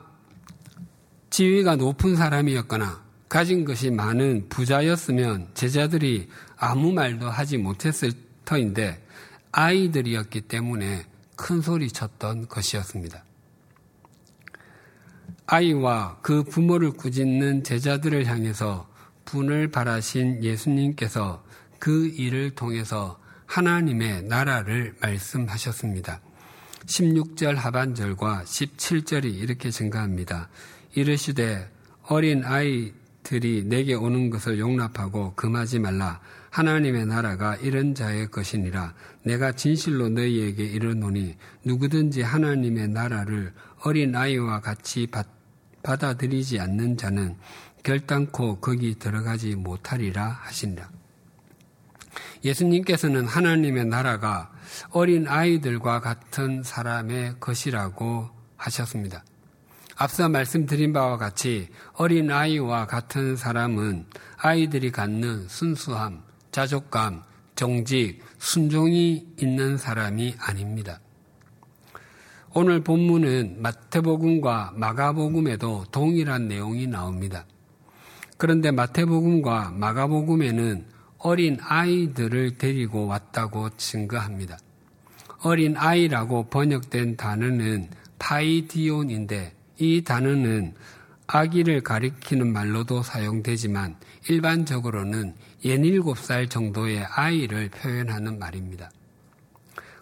지위가 1.29 1.75
높은 1.75 2.15
사람이었거나 2.15 3.03
가진 3.29 3.65
것이 3.65 3.89
많은 3.89 4.47
부자였으면 4.49 5.49
제자들이 5.53 6.29
아무 6.57 6.91
말도 6.91 7.29
하지 7.29 7.57
못했을 7.57 8.11
터인데 8.45 9.03
아이들이었기 9.51 10.41
때문에 10.41 11.05
큰 11.35 11.61
소리 11.61 11.89
쳤던 11.89 12.47
것이었습니다. 12.47 13.23
아이와 15.45 16.19
그 16.21 16.43
부모를 16.43 16.91
꾸짖는 16.91 17.63
제자들을 17.63 18.25
향해서 18.25 18.87
분을 19.25 19.71
바라신 19.71 20.43
예수님께서 20.43 21.43
그 21.79 22.07
일을 22.07 22.51
통해서 22.51 23.19
하나님의 23.53 24.23
나라를 24.23 24.95
말씀하셨습니다. 24.99 26.21
16절 26.87 27.53
하반절과 27.53 28.45
17절이 28.45 29.25
이렇게 29.25 29.69
증가합니다. 29.69 30.49
이르시되 30.95 31.69
어린 32.07 32.43
아이들이 32.43 33.63
내게 33.63 33.93
오는 33.93 34.31
것을 34.31 34.57
용납하고 34.57 35.35
금하지 35.35 35.77
말라. 35.77 36.19
하나님의 36.49 37.05
나라가 37.05 37.55
이런 37.57 37.93
자의 37.93 38.25
것이니라. 38.31 38.95
내가 39.21 39.51
진실로 39.51 40.09
너희에게 40.09 40.63
이르노니 40.63 41.37
누구든지 41.63 42.23
하나님의 42.23 42.87
나라를 42.87 43.53
어린 43.83 44.15
아이와 44.15 44.61
같이 44.61 45.05
받, 45.05 45.27
받아들이지 45.83 46.59
않는 46.59 46.97
자는 46.97 47.35
결단코 47.83 48.59
거기 48.59 48.97
들어가지 48.97 49.53
못하리라 49.53 50.39
하신다. 50.41 50.89
예수님께서는 52.43 53.25
하나님의 53.25 53.85
나라가 53.85 54.51
어린 54.89 55.27
아이들과 55.27 56.01
같은 56.01 56.63
사람의 56.63 57.35
것이라고 57.39 58.29
하셨습니다. 58.57 59.23
앞서 59.95 60.27
말씀드린 60.27 60.91
바와 60.91 61.17
같이 61.17 61.69
어린 61.93 62.31
아이와 62.31 62.87
같은 62.87 63.35
사람은 63.35 64.07
아이들이 64.37 64.91
갖는 64.91 65.47
순수함, 65.47 66.23
자족감, 66.51 67.23
정직, 67.55 68.21
순종이 68.39 69.27
있는 69.39 69.77
사람이 69.77 70.35
아닙니다. 70.39 70.99
오늘 72.55 72.83
본문은 72.83 73.61
마태복음과 73.61 74.73
마가복음에도 74.75 75.85
동일한 75.91 76.47
내용이 76.47 76.87
나옵니다. 76.87 77.45
그런데 78.37 78.71
마태복음과 78.71 79.71
마가복음에는 79.71 80.92
어린 81.25 81.57
아이들을 81.61 82.57
데리고 82.57 83.07
왔다고 83.07 83.69
증거합니다. 83.77 84.57
어린 85.41 85.77
아이라고 85.77 86.49
번역된 86.49 87.15
단어는 87.15 87.89
파이디온인데 88.19 89.53
이 89.79 90.03
단어는 90.03 90.73
아기를 91.27 91.81
가리키는 91.81 92.51
말로도 92.51 93.03
사용되지만 93.03 93.95
일반적으로는 94.29 95.33
17살 95.63 96.49
정도의 96.49 97.05
아이를 97.05 97.69
표현하는 97.69 98.37
말입니다. 98.37 98.91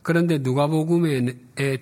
그런데 0.02 0.40
누가복음에 0.40 1.34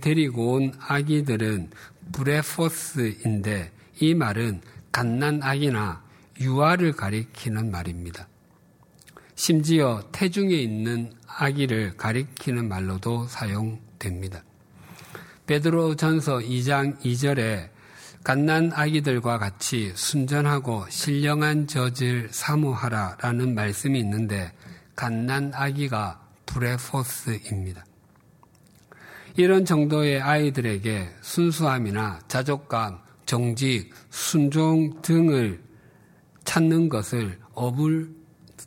데리고 0.02 0.56
온 0.56 0.74
아기들은 0.80 1.70
브레포스인데 2.12 3.72
이 4.02 4.14
말은 4.16 4.60
갓난 4.92 5.42
아기나 5.42 6.04
유아를 6.42 6.92
가리키는 6.92 7.72
말입니다. 7.72 8.29
심지어 9.40 10.04
태중에 10.12 10.54
있는 10.54 11.14
아기를 11.26 11.96
가리키는 11.96 12.68
말로도 12.68 13.28
사용됩니다. 13.28 14.44
베드로 15.48 15.96
전서 15.96 16.40
2장 16.40 17.00
2절에 17.00 17.70
갓난 18.22 18.74
아기들과 18.74 19.38
같이 19.38 19.94
순전하고 19.96 20.88
신령한 20.90 21.68
젖을 21.68 22.28
사모하라 22.32 23.16
라는 23.22 23.56
말씀이 23.56 23.98
있는데 24.00 24.52
갓난 24.94 25.54
아기가 25.56 26.20
브레포스입니다. 26.46 27.86
이런 29.38 29.64
정도의 29.64 30.20
아이들에게 30.20 31.12
순수함이나 31.22 32.20
자족감, 32.28 33.00
정직, 33.26 33.94
순종 34.10 35.02
등을 35.02 35.64
찾는 36.44 36.90
것을 36.90 37.40
어불 37.54 38.19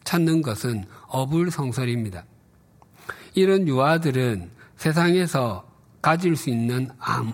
찾는 0.04 0.42
것은 0.42 0.84
어불성설입니다. 1.08 2.24
이런 3.34 3.66
유아들은 3.66 4.50
세상에서 4.76 5.68
가질 6.00 6.36
수 6.36 6.50
있는 6.50 6.90
아무, 6.98 7.32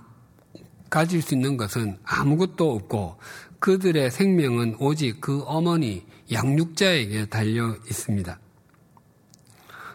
가질 0.90 1.22
수 1.22 1.34
있는 1.34 1.56
것은 1.56 1.98
아무것도 2.04 2.74
없고 2.74 3.18
그들의 3.58 4.10
생명은 4.10 4.76
오직 4.78 5.20
그 5.20 5.42
어머니 5.46 6.04
양육자에게 6.30 7.26
달려 7.26 7.74
있습니다. 7.86 8.38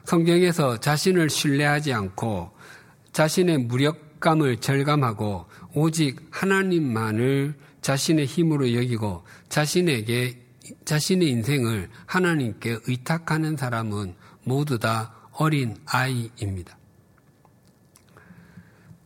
성경에서 0.06 0.80
자신을 0.80 1.30
신뢰하지 1.30 1.94
않고 1.94 2.52
자신의 3.14 3.60
무력감을 3.60 4.58
절감하고 4.58 5.46
오직 5.76 6.28
하나님만을 6.32 7.56
자신의 7.82 8.26
힘으로 8.26 8.74
여기고 8.74 9.24
자신에게 9.50 10.43
자신의 10.86 11.30
인생을 11.30 11.90
하나님께 12.06 12.80
의탁하는 12.88 13.58
사람은 13.58 14.16
모두 14.44 14.80
다 14.80 15.14
어린 15.34 15.76
아이입니다. 15.86 16.78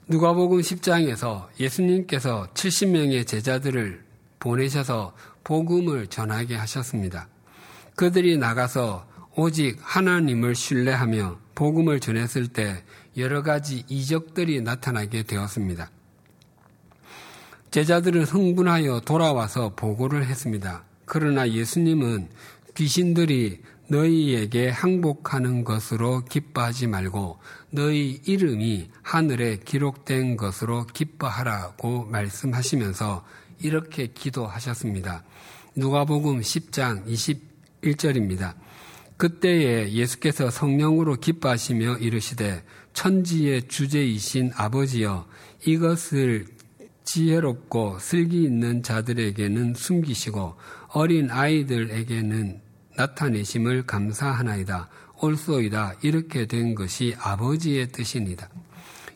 누가복음 0.08 0.60
10장에서 0.60 1.48
예수님께서 1.60 2.48
70명의 2.54 3.28
제자들을 3.28 4.06
보내셔서 4.40 5.14
복음을 5.44 6.08
전하게 6.08 6.56
하셨습니다. 6.56 7.28
그들이 7.96 8.38
나가서 8.38 9.08
오직 9.36 9.78
하나님을 9.82 10.56
신뢰하며 10.56 11.40
복음을 11.56 12.00
전했을 12.00 12.48
때 12.48 12.84
여러 13.18 13.44
가지 13.44 13.84
이적들이 13.88 14.62
나타나게 14.62 15.24
되었습니다. 15.24 15.90
제자들은 17.72 18.24
흥분하여 18.24 19.02
돌아와서 19.02 19.74
보고를 19.76 20.26
했습니다. 20.26 20.84
그러나 21.08 21.50
예수님은 21.50 22.28
귀신들이 22.76 23.62
너희에게 23.88 24.70
항복하는 24.70 25.64
것으로 25.64 26.26
기뻐하지 26.26 26.88
말고 26.88 27.40
너희 27.72 28.22
이름이 28.26 28.92
하늘에 29.02 29.58
기록된 29.64 30.36
것으로 30.36 30.86
기뻐하라고 30.86 32.06
말씀하시면서 32.06 33.26
이렇게 33.62 34.08
기도하셨습니다. 34.08 35.24
누가복음 35.76 36.42
10장 36.42 37.08
21절입니다. 37.08 38.56
그때에 39.16 39.94
예수께서 39.94 40.52
성령으로 40.52 41.16
기뻐하시며 41.16 42.00
이르시되 42.00 42.64
천지의 42.94 43.70
주제이신 43.70 44.52
아버지여 44.56 45.26
이것을 45.66 46.48
지혜롭고 47.08 48.00
슬기 48.00 48.44
있는 48.44 48.84
자들에게는 48.84 49.74
숨기시고 49.76 50.56
어린 50.90 51.30
아이들에게는 51.32 52.62
나타내심을 52.96 53.86
감사하나이다. 53.86 54.90
옳소이다. 55.22 55.96
이렇게 56.02 56.46
된 56.46 56.76
것이 56.76 57.16
아버지의 57.20 57.92
뜻입니다. 57.92 58.50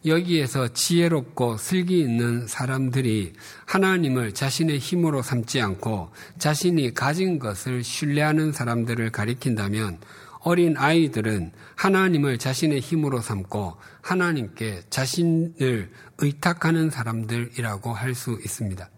여기에서 0.06 0.68
지혜롭고 0.68 1.58
슬기 1.58 2.00
있는 2.00 2.48
사람들이 2.48 3.34
하나님을 3.66 4.34
자신의 4.34 4.80
힘으로 4.80 5.22
삼지 5.22 5.62
않고 5.62 6.12
자신이 6.40 6.94
가진 6.96 7.38
것을 7.38 7.84
신뢰하는 7.84 8.52
사람들을 8.52 9.12
가리킨다면 9.12 10.00
어린 10.40 10.76
아이들은 10.76 11.52
하나님을 11.76 12.40
자신의 12.40 12.80
힘으로 12.80 13.22
삼고 13.22 13.78
하나님께 14.02 14.82
자신을 14.90 15.92
의탁하는 16.18 16.90
사람들이라고 16.90 17.94
할 17.94 18.16
수 18.16 18.40
있습니다. 18.44 18.90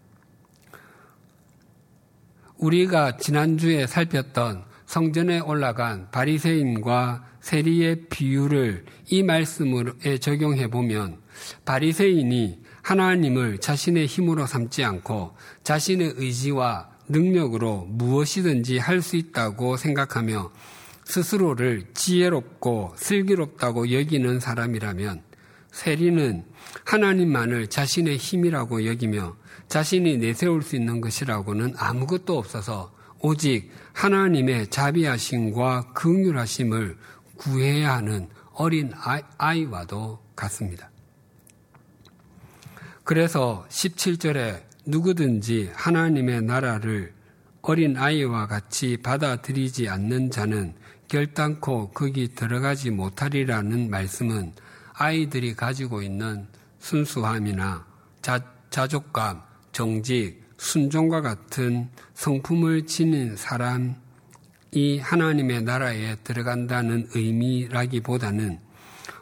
우리가 2.64 3.18
지난주에 3.18 3.86
살폈던 3.86 4.64
성전에 4.86 5.40
올라간 5.40 6.10
바리새인과 6.10 7.24
세리의 7.40 8.06
비유를 8.08 8.86
이 9.08 9.22
말씀에 9.22 10.18
적용해 10.18 10.68
보면 10.68 11.18
바리새인이 11.66 12.62
하나님을 12.82 13.58
자신의 13.58 14.06
힘으로 14.06 14.46
삼지 14.46 14.82
않고 14.82 15.36
자신의 15.62 16.14
의지와 16.16 16.88
능력으로 17.08 17.84
무엇이든지 17.90 18.78
할 18.78 19.02
수 19.02 19.16
있다고 19.16 19.76
생각하며 19.76 20.50
스스로를 21.04 21.84
지혜롭고 21.92 22.94
슬기롭다고 22.96 23.92
여기는 23.92 24.40
사람이라면 24.40 25.22
세리는 25.74 26.44
하나님만을 26.84 27.66
자신의 27.66 28.16
힘이라고 28.16 28.86
여기며 28.86 29.36
자신이 29.68 30.18
내세울 30.18 30.62
수 30.62 30.76
있는 30.76 31.00
것이라고는 31.00 31.74
아무것도 31.76 32.38
없어서 32.38 32.94
오직 33.18 33.70
하나님의 33.92 34.68
자비하심과 34.68 35.92
긍휼하심을 35.94 36.96
구해야 37.36 37.94
하는 37.94 38.28
어린 38.52 38.92
아이 39.36 39.64
와도 39.64 40.22
같습니다. 40.36 40.90
그래서 43.02 43.66
17절에 43.68 44.62
누구든지 44.86 45.72
하나님의 45.74 46.42
나라를 46.42 47.12
어린 47.62 47.96
아이와 47.96 48.46
같이 48.46 48.98
받아들이지 48.98 49.88
않는 49.88 50.30
자는 50.30 50.74
결단코 51.08 51.90
거기 51.90 52.28
들어가지 52.34 52.90
못하리라는 52.90 53.90
말씀은 53.90 54.52
아이들이 54.94 55.54
가지고 55.54 56.02
있는 56.02 56.46
순수함이나 56.78 57.86
자, 58.22 58.40
자족감, 58.70 59.42
정직, 59.72 60.42
순종과 60.56 61.20
같은 61.20 61.90
성품을 62.14 62.86
지닌 62.86 63.36
사람이 63.36 63.94
하나님의 65.00 65.62
나라에 65.62 66.16
들어간다는 66.24 67.08
의미라기보다는 67.14 68.60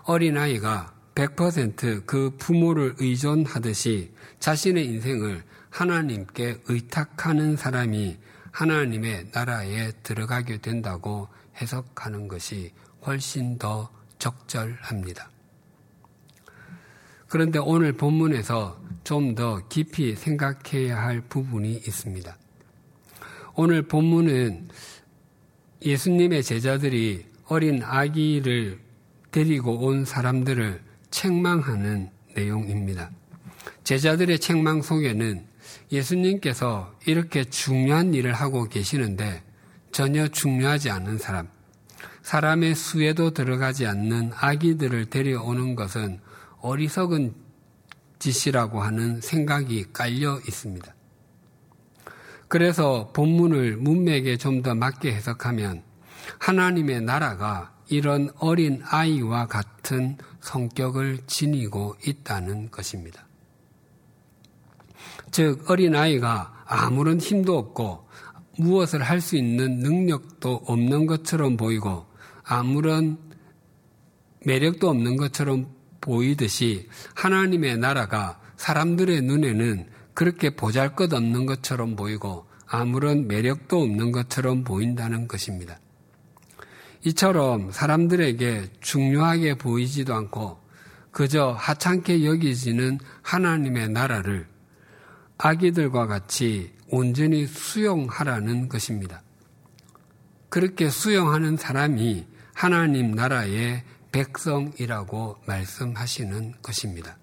어린아이가 0.04 0.94
100%그 1.14 2.36
부모를 2.38 2.94
의존하듯이 2.98 4.12
자신의 4.40 4.86
인생을 4.86 5.42
하나님께 5.70 6.62
의탁하는 6.66 7.56
사람이 7.56 8.18
하나님의 8.50 9.28
나라에 9.32 9.92
들어가게 10.02 10.58
된다고 10.58 11.28
해석하는 11.60 12.28
것이 12.28 12.72
훨씬 13.06 13.58
더 13.58 13.90
적절합니다. 14.18 15.31
그런데 17.32 17.58
오늘 17.58 17.94
본문에서 17.94 18.78
좀 19.04 19.34
더 19.34 19.66
깊이 19.68 20.14
생각해야 20.14 21.00
할 21.00 21.22
부분이 21.22 21.72
있습니다. 21.72 22.36
오늘 23.54 23.80
본문은 23.88 24.68
예수님의 25.80 26.42
제자들이 26.42 27.24
어린 27.46 27.82
아기를 27.82 28.78
데리고 29.30 29.78
온 29.78 30.04
사람들을 30.04 30.82
책망하는 31.10 32.10
내용입니다. 32.36 33.10
제자들의 33.84 34.38
책망 34.38 34.82
속에는 34.82 35.46
예수님께서 35.90 36.94
이렇게 37.06 37.44
중요한 37.44 38.12
일을 38.12 38.34
하고 38.34 38.64
계시는데 38.64 39.42
전혀 39.90 40.28
중요하지 40.28 40.90
않은 40.90 41.16
사람, 41.16 41.48
사람의 42.20 42.74
수에도 42.74 43.30
들어가지 43.30 43.86
않는 43.86 44.32
아기들을 44.34 45.06
데려오는 45.06 45.74
것은 45.74 46.20
어리석은 46.62 47.34
짓이라고 48.18 48.80
하는 48.80 49.20
생각이 49.20 49.86
깔려 49.92 50.38
있습니다. 50.46 50.94
그래서 52.48 53.10
본문을 53.12 53.76
문맥에 53.78 54.36
좀 54.36 54.62
더 54.62 54.74
맞게 54.74 55.12
해석하면 55.12 55.82
하나님의 56.38 57.00
나라가 57.02 57.74
이런 57.88 58.30
어린 58.38 58.80
아이와 58.84 59.46
같은 59.46 60.16
성격을 60.40 61.20
지니고 61.26 61.96
있다는 62.06 62.70
것입니다. 62.70 63.26
즉, 65.30 65.68
어린 65.68 65.94
아이가 65.96 66.62
아무런 66.66 67.18
힘도 67.20 67.58
없고 67.58 68.06
무엇을 68.58 69.02
할 69.02 69.20
수 69.20 69.36
있는 69.36 69.78
능력도 69.80 70.62
없는 70.66 71.06
것처럼 71.06 71.56
보이고 71.56 72.06
아무런 72.44 73.18
매력도 74.44 74.88
없는 74.88 75.16
것처럼 75.16 75.66
보이듯이 76.02 76.88
하나님의 77.14 77.78
나라가 77.78 78.38
사람들의 78.56 79.22
눈에는 79.22 79.88
그렇게 80.12 80.50
보잘 80.50 80.94
것 80.94 81.14
없는 81.14 81.46
것처럼 81.46 81.96
보이고 81.96 82.46
아무런 82.66 83.26
매력도 83.26 83.80
없는 83.80 84.12
것처럼 84.12 84.64
보인다는 84.64 85.26
것입니다. 85.26 85.78
이처럼 87.04 87.72
사람들에게 87.72 88.70
중요하게 88.80 89.54
보이지도 89.54 90.14
않고 90.14 90.60
그저 91.10 91.54
하찮게 91.58 92.24
여기지는 92.24 92.98
하나님의 93.22 93.88
나라를 93.88 94.46
아기들과 95.38 96.06
같이 96.06 96.72
온전히 96.88 97.46
수용하라는 97.46 98.68
것입니다. 98.68 99.22
그렇게 100.48 100.90
수용하는 100.90 101.56
사람이 101.56 102.26
하나님 102.54 103.12
나라의 103.12 103.82
백성이라고 104.12 105.38
말씀하시는 105.46 106.54
것입니다. 106.62 107.16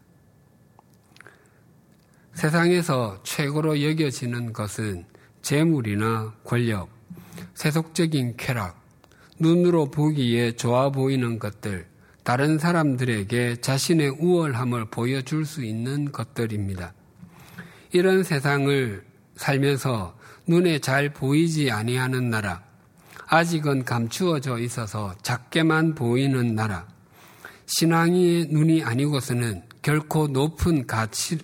세상에서 2.34 3.22
최고로 3.24 3.82
여겨지는 3.82 4.54
것은 4.54 5.06
재물이나 5.42 6.34
권력, 6.44 6.90
세속적인 7.54 8.38
쾌락, 8.38 8.82
눈으로 9.40 9.90
보기에 9.92 10.54
좋아 10.54 10.90
보이는 10.90 11.40
것들, 11.40 11.88
다른 12.24 12.60
사람들에게 12.60 13.58
자신의 13.58 14.10
우월함을 14.20 14.90
보여줄 14.90 15.46
수 15.46 15.64
있는 15.64 16.12
것들입니다. 16.12 16.94
이런 17.92 18.24
세상을 18.24 19.04
살면서 19.36 20.18
눈에 20.48 20.80
잘 20.80 21.12
보이지 21.14 21.72
아니하는 21.72 22.30
나라, 22.30 22.64
아직은 23.30 23.86
감추어져 23.86 24.58
있어서 24.58 25.14
작게만 25.22 25.94
보이는 25.94 26.56
나라, 26.56 26.88
신앙의 27.68 28.48
눈이 28.50 28.84
아니고서는 28.84 29.62
결코 29.84 30.28
높은 30.28 30.88
가치, 30.88 31.38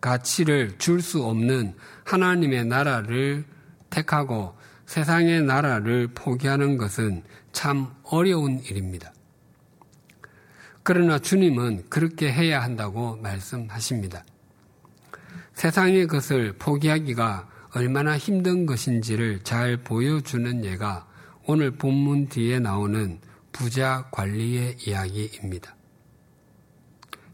가치를 0.00 0.78
줄 0.78 1.02
수 1.02 1.24
없는 1.24 1.74
하나님의 2.04 2.66
나라를 2.66 3.44
택하고 3.90 4.56
세상의 4.86 5.42
나라를 5.42 6.08
포기하는 6.14 6.78
것은 6.78 7.24
참 7.50 7.92
어려운 8.04 8.60
일입니다. 8.60 9.12
그러나 10.84 11.18
주님은 11.18 11.86
그렇게 11.90 12.32
해야 12.32 12.62
한다고 12.62 13.16
말씀하십니다. 13.16 14.22
세상의 15.54 16.06
것을 16.06 16.54
포기하기가 16.58 17.48
얼마나 17.74 18.16
힘든 18.16 18.66
것인지를 18.66 19.40
잘 19.42 19.78
보여주는 19.78 20.64
예가 20.64 21.07
오늘 21.50 21.70
본문 21.70 22.28
뒤에 22.28 22.58
나오는 22.58 23.18
부자 23.52 24.06
관리의 24.12 24.76
이야기입니다. 24.86 25.74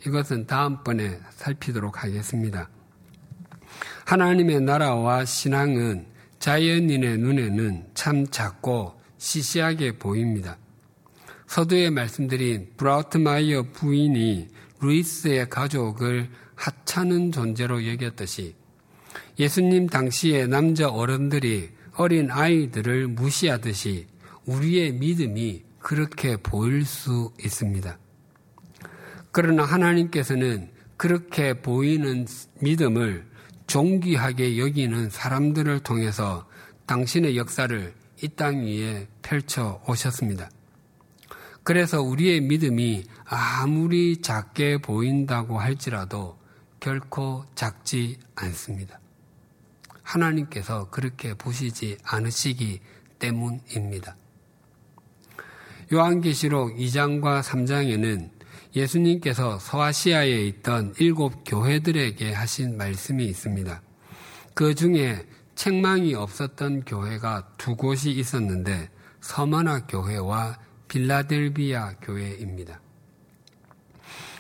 이것은 0.07 0.47
다음번에 0.47 1.19
살피도록 1.31 2.05
하겠습니다. 2.05 2.71
하나님의 4.05 4.61
나라와 4.61 5.25
신앙은 5.25 6.07
자연인의 6.39 7.19
눈에는 7.19 7.89
참 7.95 8.25
작고 8.29 9.01
시시하게 9.19 9.99
보입니다. 9.99 10.59
서두에 11.49 11.91
말씀드린 11.91 12.71
브라우트마이어 12.77 13.73
부인이 13.73 14.49
루이스의 14.81 15.51
가족을 15.51 16.31
하찮은 16.55 17.33
존재로 17.33 17.85
여겼듯이 17.85 18.55
예수님 19.41 19.89
당시의 19.89 20.47
남자 20.47 20.89
어른들이 20.89 21.74
어린 21.97 22.31
아이들을 22.31 23.09
무시하듯이 23.09 24.07
우리의 24.47 24.93
믿음이 24.93 25.63
그렇게 25.79 26.37
보일 26.37 26.85
수 26.85 27.33
있습니다. 27.43 27.99
그러나 29.33 29.65
하나님께서는 29.65 30.71
그렇게 30.97 31.55
보이는 31.55 32.27
믿음을 32.61 33.27
존귀하게 33.67 34.59
여기는 34.59 35.11
사람들을 35.11 35.81
통해서 35.81 36.47
당신의 36.87 37.37
역사를 37.37 37.95
이 38.23 38.29
땅 38.29 38.65
위에 38.65 39.09
펼쳐 39.23 39.83
오셨습니다. 39.89 40.51
그래서 41.63 42.01
우리의 42.03 42.41
믿음이 42.43 43.05
아무리 43.25 44.21
작게 44.21 44.79
보인다고 44.79 45.59
할지라도 45.59 46.39
결코 46.81 47.45
작지 47.55 48.19
않습니다. 48.35 49.01
하나님께서 50.05 50.91
그렇게 50.91 51.35
보시지 51.35 51.99
않으시기 52.05 52.81
때문입니다. 53.19 54.17
요한계시록 55.93 56.77
2장과 56.77 57.43
3장에는 57.43 58.31
예수님께서 58.77 59.59
서아시아에 59.59 60.47
있던 60.47 60.95
일곱 60.99 61.45
교회들에게 61.45 62.33
하신 62.33 62.77
말씀이 62.77 63.25
있습니다. 63.25 63.83
그 64.55 64.75
중에 64.75 65.25
책망이 65.55 66.15
없었던 66.15 66.85
교회가 66.85 67.49
두 67.57 67.77
곳이 67.77 68.11
있었는데 68.11 68.91
서머나 69.21 69.87
교회와 69.87 70.59
빌라델비아 70.89 71.95
교회입니다. 72.03 72.81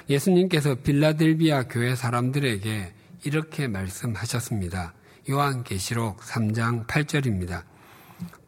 예수님께서 0.09 0.74
빌라델비아 0.77 1.64
교회 1.68 1.94
사람들에게 1.94 2.92
이렇게 3.24 3.68
말씀하셨습니다. 3.68 4.92
요한계시록 5.28 6.20
3장 6.20 6.87
8절입니다. 6.87 7.62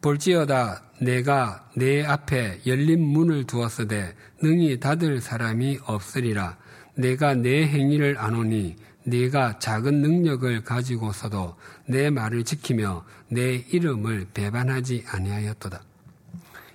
볼지어다 0.01 0.83
내가 1.01 1.69
내 1.75 2.03
앞에 2.03 2.61
열린 2.65 3.01
문을 3.01 3.45
두었으되 3.45 4.15
능히 4.41 4.79
닫을 4.79 5.21
사람이 5.21 5.79
없으리라. 5.85 6.57
내가 6.95 7.35
내 7.35 7.67
행위를 7.67 8.17
아노니 8.17 8.75
네가 9.05 9.59
작은 9.59 10.01
능력을 10.01 10.63
가지고서도 10.63 11.55
내 11.87 12.09
말을 12.09 12.43
지키며 12.43 13.05
내 13.29 13.55
이름을 13.55 14.27
배반하지 14.33 15.05
아니하였도다. 15.07 15.81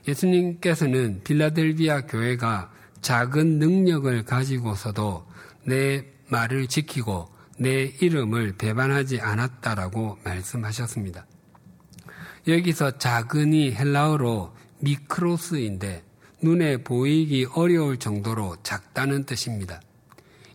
예수님께서는 0.09 1.21
빌라델비아 1.25 2.03
교회가 2.03 2.73
작은 3.03 3.59
능력을 3.59 4.25
가지고서도 4.25 5.27
내 5.65 6.07
말을 6.29 6.67
지키고 6.69 7.29
내 7.59 7.85
이름을 8.01 8.55
배반하지 8.57 9.21
않았다라고 9.21 10.19
말씀하셨습니다. 10.25 11.27
여기서 12.49 12.99
작은이 12.99 13.73
헬라어로 13.73 14.55
미크로스인데 14.81 16.03
눈에 16.43 16.79
보이기 16.79 17.47
어려울 17.55 17.99
정도로 17.99 18.57
작다는 18.62 19.25
뜻입니다. 19.25 19.81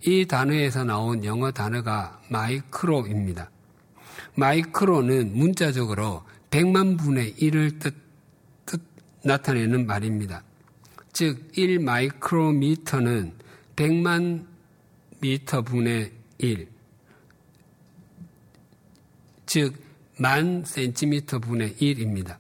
이 0.06 0.26
단어에서 0.26 0.84
나온 0.84 1.24
영어 1.24 1.52
단어가 1.52 2.22
마이크로입니다. 2.30 3.50
마이크로는 4.36 5.36
문자적으로 5.36 6.24
100만 6.52 7.00
분의 7.00 7.36
1을 7.36 7.80
뜻, 7.80 7.96
뜻 8.66 8.82
나타내는 9.24 9.88
말입니다. 9.88 10.44
즉, 11.14 11.52
1 11.56 11.80
마이크로미터는 11.80 13.34
100만 13.76 14.46
미터 15.20 15.62
분의 15.62 16.12
1, 16.38 16.68
즉, 19.48 19.74
만 20.18 20.64
센티미터 20.66 21.40
분의 21.40 21.76
1입니다. 21.76 22.38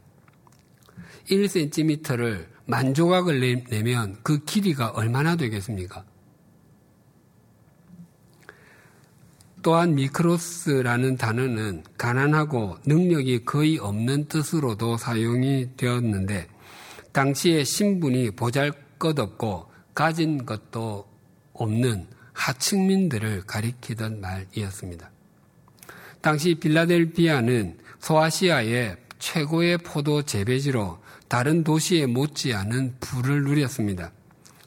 1센티미터를 1.29 2.45
만 2.65 2.93
조각을 2.93 3.63
내면 3.69 4.17
그 4.23 4.43
길이가 4.43 4.89
얼마나 4.89 5.35
되겠습니까? 5.35 6.03
또한 9.61 9.95
미크로스라는 9.95 11.17
단어는 11.17 11.83
가난하고 11.97 12.77
능력이 12.85 13.45
거의 13.45 13.77
없는 13.77 14.27
뜻으로도 14.27 14.97
사용이 14.97 15.75
되었는데 15.75 16.47
당시의 17.11 17.65
신분이 17.65 18.31
보잘 18.31 18.71
것 18.99 19.17
없고 19.17 19.69
가진 19.93 20.45
것도 20.45 21.07
없는 21.53 22.07
하층민들을 22.33 23.43
가리키던 23.47 24.21
말이었습니다. 24.21 25.16
당시 26.21 26.55
빌라델비아는 26.55 27.77
소아시아의 27.99 28.97
최고의 29.19 29.79
포도 29.79 30.21
재배지로 30.21 30.99
다른 31.27 31.63
도시에 31.63 32.05
못지않은 32.05 32.95
부를 32.99 33.43
누렸습니다. 33.43 34.11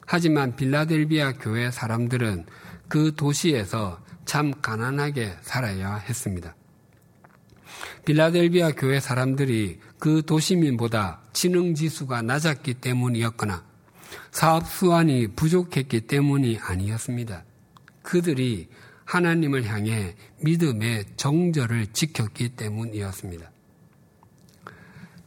하지만 0.05 0.55
빌라델비아 0.55 1.33
교회 1.33 1.71
사람들은 1.71 2.45
그 2.87 3.13
도시에서 3.15 3.99
참 4.25 4.53
가난하게 4.61 5.37
살아야 5.41 5.95
했습니다. 5.95 6.55
빌라델비아 8.05 8.71
교회 8.71 8.99
사람들이 8.99 9.79
그 9.99 10.23
도시민보다 10.25 11.21
지능 11.33 11.75
지수가 11.75 12.23
낮았기 12.23 12.75
때문이었거나 12.75 13.63
사업 14.31 14.67
수완이 14.67 15.27
부족했기 15.35 16.01
때문이 16.01 16.59
아니었습니다. 16.61 17.43
그들이 18.01 18.69
하나님을 19.11 19.65
향해 19.65 20.15
믿음의 20.39 21.03
정절을 21.17 21.87
지켰기 21.87 22.49
때문이었습니다. 22.49 23.51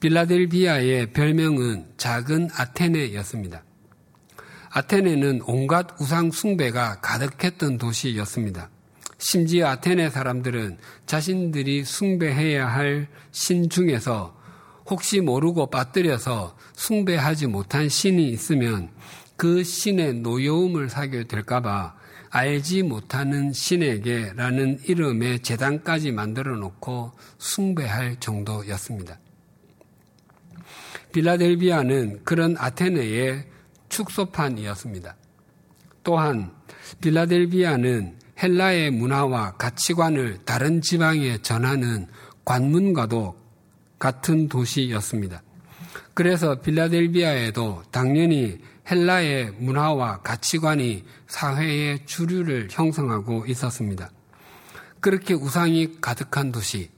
빌라델비아의 0.01 1.12
별명은 1.12 1.92
작은 1.97 2.49
아테네였습니다. 2.53 3.62
아테네는 4.70 5.42
온갖 5.47 6.01
우상 6.01 6.31
숭배가 6.31 7.01
가득했던 7.01 7.79
도시였습니다. 7.79 8.70
심지어 9.18 9.68
아테네 9.68 10.11
사람들은 10.11 10.79
자신들이 11.07 11.85
숭배해야 11.85 12.66
할 12.66 13.09
신 13.35 13.68
중에서 13.68 14.35
혹시 14.87 15.20
모르고 15.20 15.68
빠뜨려서 15.68 16.57
숭배하지 16.75 17.49
못한 17.49 17.88
신이 17.88 18.29
있으면 18.29 18.90
그 19.37 19.64
신의 19.64 20.14
노여움을 20.14 20.88
사게 20.88 21.25
될까봐 21.25 21.97
알지 22.35 22.83
못하는 22.83 23.53
신에게라는 23.53 24.81
이름의 24.88 25.38
재단까지 25.44 26.11
만들어 26.11 26.57
놓고 26.57 27.12
숭배할 27.38 28.16
정도였습니다. 28.18 29.20
빌라델비아는 31.12 32.25
그런 32.25 32.57
아테네의 32.59 33.44
축소판이었습니다. 33.88 35.14
또한 36.03 36.51
빌라델비아는 37.01 38.18
헬라의 38.42 38.90
문화와 38.90 39.53
가치관을 39.53 40.38
다른 40.44 40.83
지방에 40.83 41.38
전하는 41.40 42.09
관문과도 42.44 43.37
같은 44.01 44.49
도시였습니다. 44.49 45.40
그래서 46.14 46.61
빌라델비아에도 46.61 47.85
당연히 47.92 48.59
헬라의 48.90 49.53
문화와 49.59 50.20
가치관이 50.20 51.05
사회의 51.27 52.05
주류를 52.07 52.68
형성하고 52.70 53.47
있었습니다. 53.47 54.11
그렇게 55.01 55.35
우상이 55.35 56.01
가득한 56.01 56.53
도시, 56.53 56.90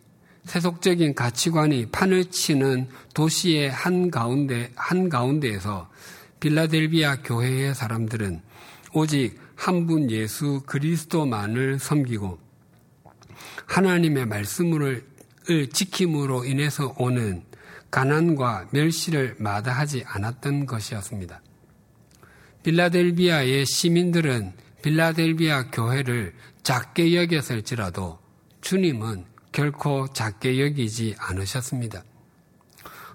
세속적인 0.45 1.15
가치관이 1.15 1.87
판을 1.87 2.27
치는 2.27 2.89
도시의 3.15 3.71
한 3.71 4.11
가운데, 4.11 4.71
한 4.77 5.09
가운데에서 5.09 5.91
빌라델비아 6.41 7.23
교회의 7.23 7.75
사람들은 7.75 8.43
오직 8.93 9.39
한 9.57 9.87
분 9.87 10.11
예수 10.11 10.63
그리스도만을 10.67 11.79
섬기고 11.79 12.39
하나님의 13.67 14.27
말씀을 14.27 15.05
지킴으로 15.73 16.45
인해서 16.45 16.95
오는 16.99 17.43
가난과 17.91 18.69
멸시를 18.71 19.37
마다하지 19.39 20.05
않았던 20.07 20.67
것이었습니다. 20.67 21.41
빌라델비아의 22.67 23.65
시민들은 23.65 24.53
빌라델비아 24.83 25.71
교회를 25.71 26.35
작게 26.65 27.15
여겼을지라도 27.15 28.19
주님은 28.61 29.25
결코 29.53 30.09
작게 30.09 30.61
여기지 30.61 31.15
않으셨습니다. 31.17 32.03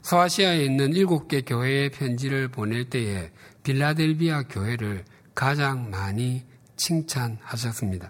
소아시아에 0.04 0.64
있는 0.64 0.94
일곱 0.94 1.28
개 1.28 1.42
교회의 1.42 1.90
편지를 1.92 2.48
보낼 2.48 2.90
때에 2.90 3.30
빌라델비아 3.64 4.44
교회를 4.44 5.04
가장 5.36 5.90
많이 5.90 6.46
칭찬하셨습니다. 6.78 8.10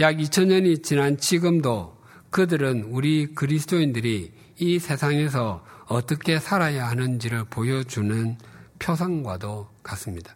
약 0.00 0.16
2000년이 0.16 0.82
지난 0.82 1.16
지금도 1.16 1.96
그들은 2.28 2.82
우리 2.90 3.34
그리스도인들이 3.34 4.30
이 4.58 4.78
세상에서 4.78 5.64
어떻게 5.86 6.38
살아야 6.38 6.86
하는지를 6.86 7.44
보여주는 7.44 8.36
표상과도 8.78 9.68
같습니다. 9.82 10.34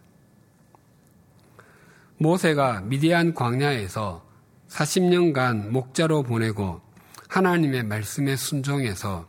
모세가 2.17 2.81
미디안 2.81 3.33
광야에서 3.33 4.25
40년간 4.69 5.69
목자로 5.69 6.23
보내고 6.23 6.81
하나님의 7.27 7.83
말씀에 7.83 8.35
순종해서 8.35 9.27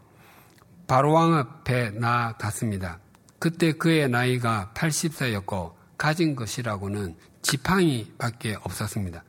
바로왕 0.86 1.34
앞에 1.34 1.90
나아갔습니다. 1.90 2.98
그때 3.38 3.72
그의 3.72 4.08
나이가 4.08 4.72
80세였고 4.74 5.72
가진 5.96 6.34
것이라고는 6.34 7.16
지팡이 7.42 8.12
밖에 8.18 8.56
없었습니다. 8.62 9.22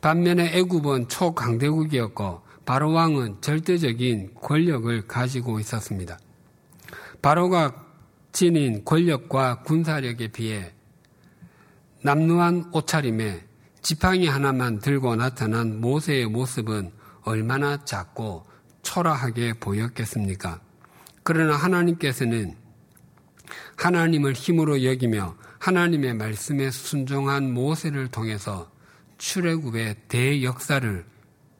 반면에 0.00 0.58
애굽은 0.58 1.08
초강대국이었고 1.08 2.42
바로왕은 2.64 3.40
절대적인 3.40 4.34
권력을 4.40 5.06
가지고 5.06 5.60
있었습니다. 5.60 6.18
바로가 7.22 7.81
지닌 8.32 8.84
권력과 8.84 9.62
군사력에 9.62 10.28
비해 10.28 10.72
남루한 12.02 12.70
옷차림에 12.72 13.44
지팡이 13.82 14.26
하나만 14.26 14.78
들고 14.78 15.16
나타난 15.16 15.80
모세의 15.80 16.26
모습은 16.26 16.92
얼마나 17.22 17.84
작고 17.84 18.46
초라하게 18.82 19.54
보였겠습니까? 19.54 20.60
그러나 21.22 21.56
하나님께서는 21.56 22.56
하나님을 23.76 24.32
힘으로 24.32 24.84
여기며 24.84 25.36
하나님의 25.58 26.14
말씀에 26.14 26.70
순종한 26.70 27.52
모세를 27.52 28.08
통해서 28.08 28.70
출애굽의 29.18 29.96
대역사를 30.08 31.04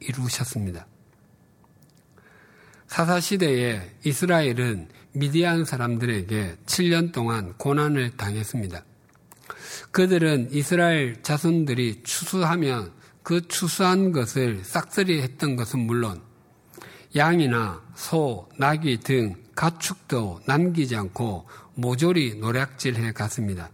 이루셨습니다. 0.00 0.86
사사 2.92 3.20
시대에 3.20 3.80
이스라엘은 4.04 4.88
미디안 5.12 5.64
사람들에게 5.64 6.56
7년 6.66 7.10
동안 7.10 7.54
고난을 7.56 8.18
당했습니다. 8.18 8.84
그들은 9.92 10.48
이스라엘 10.52 11.22
자손들이 11.22 12.02
추수하면 12.02 12.92
그 13.22 13.48
추수한 13.48 14.12
것을 14.12 14.62
싹쓸이 14.62 15.22
했던 15.22 15.56
것은 15.56 15.78
물론 15.78 16.20
양이나 17.16 17.80
소, 17.94 18.50
나귀 18.58 18.98
등 18.98 19.36
가축도 19.54 20.40
남기지 20.44 20.94
않고 20.94 21.48
모조리 21.76 22.40
노략질해 22.40 23.12
갔습니다. 23.12 23.70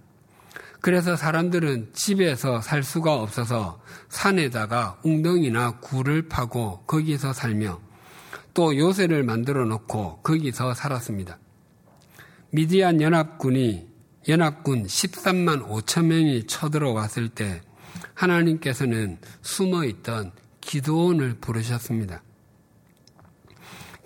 그래서 0.81 1.17
사람들은 1.17 1.91
집에서 1.93 2.61
살 2.61 2.85
수가 2.85 3.15
없어서 3.15 3.83
산에다가 4.11 5.01
웅덩이나 5.03 5.81
굴을 5.81 6.29
파고 6.29 6.85
거기서 6.87 7.33
살며 7.33 7.88
또 8.59 8.77
요새를 8.77 9.23
만들어 9.23 9.65
놓고 9.67 10.23
거기서 10.23 10.75
살았습니다. 10.75 11.39
미디안 12.51 13.01
연합군이 13.01 13.87
연합군 14.27 14.83
13만 14.83 15.69
5천 15.69 16.07
명이 16.07 16.49
쳐들어왔을 16.49 17.29
때 17.29 17.61
하나님께서는 18.15 19.19
숨어 19.43 19.85
있던 19.85 20.33
기도원을 20.61 21.35
부르셨습니다. 21.35 22.21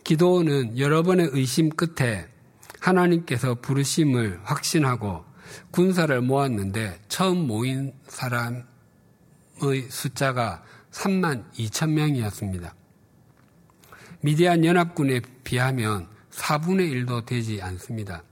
기도원은 0.04 0.78
여러 0.78 1.02
번의 1.02 1.30
의심 1.32 1.70
끝에 1.70 2.26
하나님께서 2.78 3.54
부르심을 3.54 4.40
확신하고 4.44 5.24
군사를 5.70 6.20
모았는데 6.20 7.00
처음 7.08 7.46
모인 7.46 7.94
사람의 8.06 8.64
숫자가 9.88 10.62
3만 10.90 11.50
2천 11.54 11.92
명이었습니다. 11.92 12.74
미디안 14.24 14.64
연합군에 14.64 15.20
비하면 15.42 16.06
4분의 16.30 16.92
1도 17.06 17.26
되지 17.26 17.60
않습니다. 17.60 18.22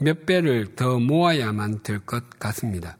몇 0.00 0.26
배를 0.26 0.74
더 0.74 0.98
모아야만 0.98 1.82
될 1.84 2.00
것 2.00 2.28
같습니다. 2.38 2.96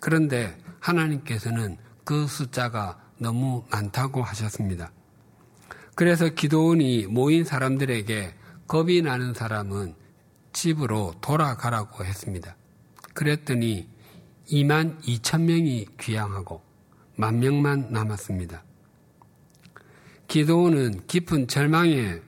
그런데 0.00 0.56
하나님께서는 0.80 1.76
그 2.04 2.26
숫자가 2.26 2.98
너무 3.18 3.64
많다고 3.70 4.22
하셨습니다. 4.22 4.90
그래서 5.94 6.30
기도원이 6.30 7.06
모인 7.06 7.44
사람들에게 7.44 8.34
겁이 8.66 9.02
나는 9.02 9.34
사람은 9.34 9.94
집으로 10.54 11.14
돌아가라고 11.20 12.04
했습니다. 12.04 12.56
그랬더니 13.12 13.88
2만 14.48 15.02
2천 15.02 15.42
명이 15.42 15.86
귀향하고 16.00 16.62
만 17.16 17.40
명만 17.40 17.92
남았습니다. 17.92 18.64
기도원은 20.30 21.08
깊은 21.08 21.48
절망에 21.48 22.20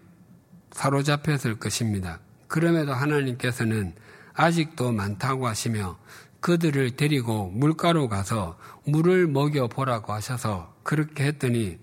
사로잡혔을 0.73 1.61
것입니다. 1.61 2.19
그럼에도 2.49 2.93
하나님께서는 2.93 3.95
아직도 4.35 4.91
많다고 4.91 5.47
하시며 5.47 5.97
그들을 6.41 6.97
데리고 6.97 7.47
물가로 7.51 8.09
가서 8.09 8.59
물을 8.85 9.29
먹여 9.29 9.69
보라고 9.69 10.13
하셔서 10.13 10.75
그렇게 10.83 11.27
했더니 11.27 11.79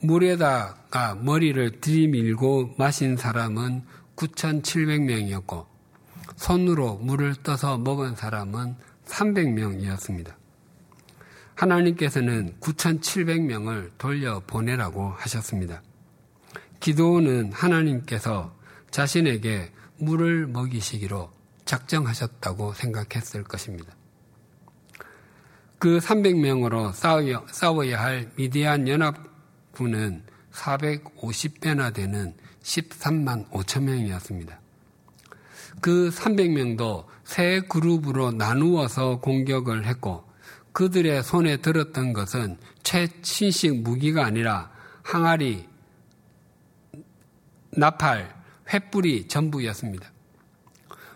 물에다가 0.00 1.16
머리를 1.16 1.80
들이밀고 1.80 2.76
마신 2.78 3.16
사람은 3.16 3.82
9,700명이었고 4.14 5.66
손으로 6.36 6.98
물을 6.98 7.34
떠서 7.42 7.78
먹은 7.78 8.14
사람은 8.14 8.76
300명이었습니다. 9.06 10.43
하나님께서는 11.54 12.56
9,700명을 12.60 13.90
돌려 13.98 14.40
보내라고 14.40 15.10
하셨습니다. 15.10 15.82
기도는 16.80 17.52
하나님께서 17.52 18.54
자신에게 18.90 19.72
물을 19.98 20.46
먹이시기로 20.46 21.30
작정하셨다고 21.64 22.74
생각했을 22.74 23.44
것입니다. 23.44 23.94
그 25.78 25.98
300명으로 25.98 26.92
싸워야 27.52 28.00
할 28.00 28.30
미디안 28.36 28.88
연합군은 28.88 30.22
450배나 30.52 31.92
되는 31.92 32.34
13만 32.62 33.48
5천 33.50 33.82
명이었습니다. 33.82 34.60
그 35.80 36.10
300명도 36.10 37.06
세 37.24 37.60
그룹으로 37.60 38.32
나누어서 38.32 39.20
공격을 39.20 39.86
했고 39.86 40.24
그들의 40.74 41.22
손에 41.22 41.58
들었던 41.58 42.12
것은 42.12 42.58
최신식 42.82 43.82
무기가 43.82 44.26
아니라 44.26 44.70
항아리, 45.02 45.68
나팔, 47.70 48.34
횃불이 48.66 49.28
전부였습니다. 49.28 50.10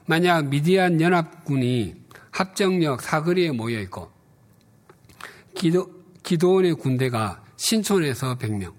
만약 0.06 0.46
미디안 0.46 1.00
연합군이 1.00 1.96
합정역 2.30 3.02
사거리에 3.02 3.50
모여 3.50 3.80
있고 3.80 4.12
기도, 5.54 5.90
기도원의 6.22 6.74
군대가 6.74 7.42
신촌에서 7.56 8.38
100명, 8.38 8.72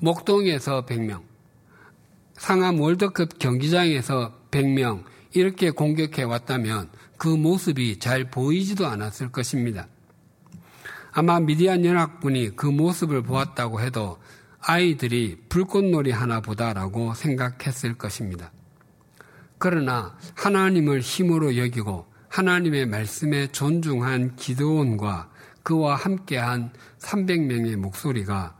목동에서 0.00 0.84
100명, 0.84 1.22
상암 2.34 2.78
월드컵 2.78 3.38
경기장에서 3.38 4.38
100명 4.50 5.04
이렇게 5.32 5.70
공격해 5.70 6.24
왔다면 6.24 6.90
그 7.16 7.28
모습이 7.28 7.98
잘 8.00 8.30
보이지도 8.30 8.86
않았을 8.86 9.32
것입니다. 9.32 9.88
아마 11.16 11.38
미디안 11.38 11.84
연합군이 11.84 12.56
그 12.56 12.66
모습을 12.66 13.22
보았다고 13.22 13.80
해도 13.80 14.18
아이들이 14.58 15.38
불꽃놀이 15.48 16.10
하나 16.10 16.40
보다라고 16.40 17.14
생각했을 17.14 17.94
것입니다. 17.94 18.50
그러나 19.58 20.18
하나님을 20.34 21.00
힘으로 21.00 21.56
여기고 21.56 22.06
하나님의 22.28 22.86
말씀에 22.86 23.46
존중한 23.52 24.34
기도원과 24.34 25.30
그와 25.62 25.94
함께한 25.94 26.72
300명의 26.98 27.76
목소리가 27.76 28.56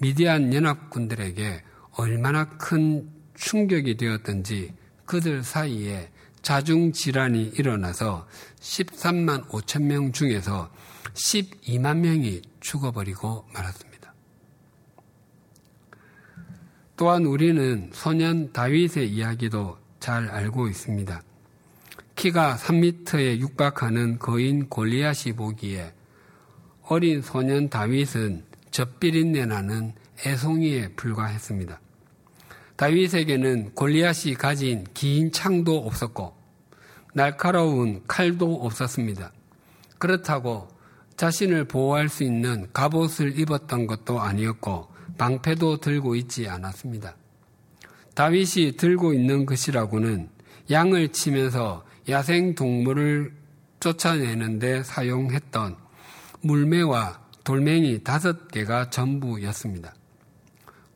미디안 0.00 0.54
연합군들에게 0.54 1.62
얼마나 1.98 2.48
큰 2.56 3.10
충격이 3.34 3.98
되었던지 3.98 4.72
그들 5.04 5.42
사이에 5.44 6.10
자중질환이 6.40 7.52
일어나서 7.58 8.26
13만 8.60 9.48
5천 9.48 9.82
명 9.82 10.12
중에서 10.12 10.70
12만 11.14 11.98
명이 11.98 12.42
죽어버리고 12.60 13.46
말았습니다. 13.52 14.14
또한 16.96 17.24
우리는 17.24 17.90
소년 17.92 18.52
다윗의 18.52 19.10
이야기도 19.10 19.78
잘 19.98 20.28
알고 20.28 20.68
있습니다. 20.68 21.22
키가 22.16 22.56
3미터에 22.56 23.38
육박하는 23.38 24.18
거인 24.18 24.68
골리앗이 24.68 25.34
보기에 25.34 25.92
어린 26.82 27.22
소년 27.22 27.68
다윗은 27.68 28.44
젖비린내 28.70 29.46
나는 29.46 29.94
애송이에 30.24 30.88
불과했습니다. 30.94 31.80
다윗에게는 32.76 33.74
골리앗이 33.74 34.34
가진 34.34 34.84
긴 34.94 35.32
창도 35.32 35.78
없었고 35.78 36.36
날카로운 37.14 38.02
칼도 38.06 38.64
없었습니다. 38.64 39.32
그렇다고 39.98 40.73
자신을 41.16 41.64
보호할 41.64 42.08
수 42.08 42.24
있는 42.24 42.68
갑옷을 42.72 43.38
입었던 43.38 43.86
것도 43.86 44.20
아니었고 44.20 44.88
방패도 45.16 45.78
들고 45.78 46.16
있지 46.16 46.48
않았습니다. 46.48 47.16
다윗이 48.14 48.76
들고 48.76 49.12
있는 49.12 49.46
것이라고는 49.46 50.28
양을 50.70 51.08
치면서 51.10 51.84
야생 52.08 52.54
동물을 52.54 53.32
쫓아내는데 53.80 54.82
사용했던 54.82 55.76
물매와 56.40 57.20
돌멩이 57.44 58.02
다섯 58.02 58.48
개가 58.48 58.90
전부였습니다. 58.90 59.94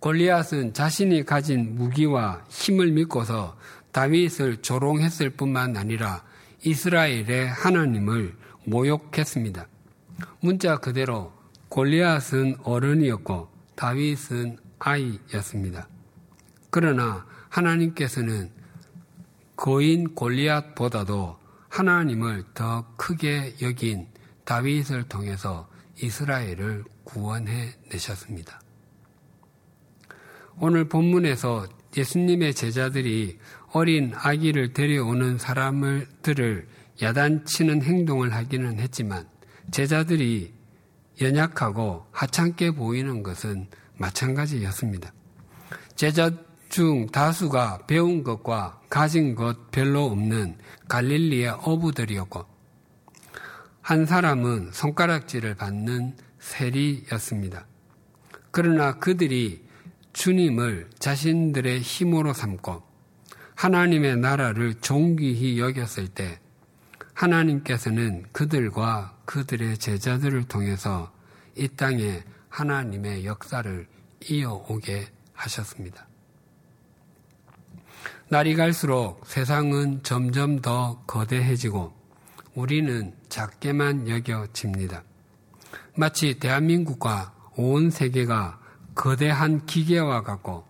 골리앗은 0.01 0.75
자신이 0.75 1.25
가진 1.25 1.75
무기와 1.75 2.45
힘을 2.49 2.93
믿고서 2.93 3.57
다윗을 3.93 4.59
조롱했을 4.59 5.31
뿐만 5.31 5.77
아니라 5.77 6.23
이스라엘의 6.65 7.49
하나님을 7.49 8.35
모욕했습니다. 8.65 9.67
문자 10.41 10.79
그대로 10.79 11.33
골리앗은 11.69 12.57
어른이었고 12.63 13.49
다윗은 13.75 14.59
아이였습니다. 14.79 15.89
그러나 16.71 17.27
하나님께서는 17.49 18.51
거인 19.57 20.15
골리앗보다도 20.15 21.37
하나님을 21.69 22.45
더 22.55 22.87
크게 22.97 23.57
여긴 23.63 24.07
다윗을 24.45 25.05
통해서 25.05 25.69
이스라엘을 26.01 26.85
구원해 27.05 27.75
내셨습니다. 27.91 28.61
오늘 30.61 30.89
본문에서 30.89 31.69
예수님의 31.97 32.55
제자들이 32.55 33.39
어린 33.73 34.13
아기를 34.15 34.73
데려오는 34.73 35.39
사람들을 35.39 36.69
야단치는 37.01 37.83
행동을 37.83 38.35
하기는 38.35 38.79
했지만 38.81 39.27
제자들이 39.71 40.55
연약하고 41.21 42.07
하찮게 42.13 42.73
보이는 42.73 43.23
것은 43.23 43.69
마찬가지였습니다. 43.97 45.13
제자 45.97 46.31
중 46.69 47.07
다수가 47.07 47.87
배운 47.87 48.23
것과 48.23 48.81
가진 48.89 49.35
것 49.35 49.71
별로 49.71 50.05
없는 50.05 50.59
갈릴리의 50.89 51.49
어부들이었고 51.63 52.45
한 53.81 54.07
사람은 54.07 54.71
손가락질을 54.73 55.55
받는 55.55 56.15
세리였습니다. 56.39 57.67
그러나 58.51 58.99
그들이 58.99 59.67
주님을 60.13 60.91
자신들의 60.99 61.81
힘으로 61.81 62.33
삼고 62.33 62.83
하나님의 63.55 64.19
나라를 64.19 64.75
존귀히 64.75 65.59
여겼을 65.59 66.09
때 66.09 66.39
하나님께서는 67.15 68.27
그들과 68.33 69.18
그들의 69.29 69.77
제자들을 69.77 70.45
통해서 70.45 71.13
이 71.55 71.69
땅에 71.69 72.23
하나님의 72.49 73.27
역사를 73.27 73.87
이어오게 74.27 75.07
하셨습니다. 75.35 76.07
날이 78.31 78.55
갈수록 78.55 79.21
세상은 79.27 80.03
점점 80.03 80.63
더 80.63 81.03
거대해지고 81.07 81.93
우리는 82.55 83.15
작게만 83.29 84.09
여겨집니다. 84.09 85.03
마치 85.95 86.39
대한민국과 86.39 87.35
온 87.55 87.91
세계가 87.91 88.59
거대한 88.95 89.67
기계와 89.67 90.23
같고 90.23 90.65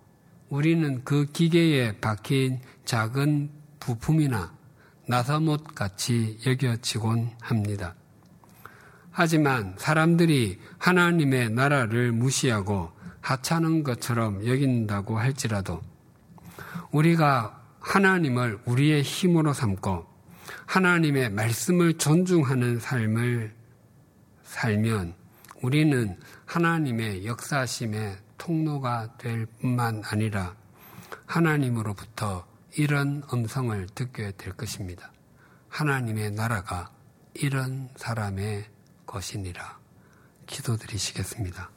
우리는 0.49 1.05
그 1.05 1.27
기계에 1.27 2.01
박힌 2.01 2.61
작은 2.85 3.51
부품이나 3.79 4.53
나사못 5.07 5.77
같이 5.77 6.41
여겨지곤 6.45 7.31
합니다. 7.41 7.95
하지만 9.21 9.75
사람들이 9.79 10.61
하나님의 10.79 11.51
나라를 11.51 12.13
무시하고 12.13 12.93
하찮은 13.21 13.83
것처럼 13.83 14.47
여긴다고 14.47 15.19
할지라도 15.19 15.83
우리가 16.93 17.61
하나님을 17.81 18.61
우리의 18.65 19.03
힘으로 19.03 19.53
삼고 19.53 20.07
하나님의 20.67 21.31
말씀을 21.31 21.95
존중하는 21.95 22.79
삶을 22.79 23.53
살면 24.45 25.15
우리는 25.63 26.17
하나님의 26.47 27.27
역사심의 27.27 28.19
통로가 28.39 29.17
될 29.19 29.47
뿐만 29.47 30.01
아니라 30.05 30.55
하나님으로부터 31.27 32.47
이런 32.77 33.25
음성을 33.33 33.85
듣게 33.97 34.31
될 34.37 34.53
것입니다. 34.53 35.11
하나님의 35.71 36.31
나라가 36.31 36.93
이런 37.35 37.89
사람의 37.97 38.78
것이니라. 39.09 39.79
기도드리시겠습니다. 40.47 41.71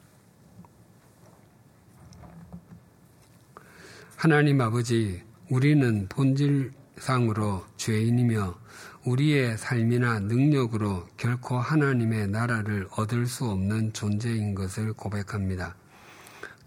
하나님 4.16 4.60
아버지, 4.60 5.22
우리는 5.50 6.06
본질상으로 6.08 7.66
죄인이며 7.76 8.56
우리의 9.04 9.58
삶이나 9.58 10.20
능력으로 10.20 11.08
결코 11.16 11.58
하나님의 11.58 12.28
나라를 12.28 12.86
얻을 12.92 13.26
수 13.26 13.46
없는 13.46 13.92
존재인 13.92 14.54
것을 14.54 14.92
고백합니다. 14.92 15.74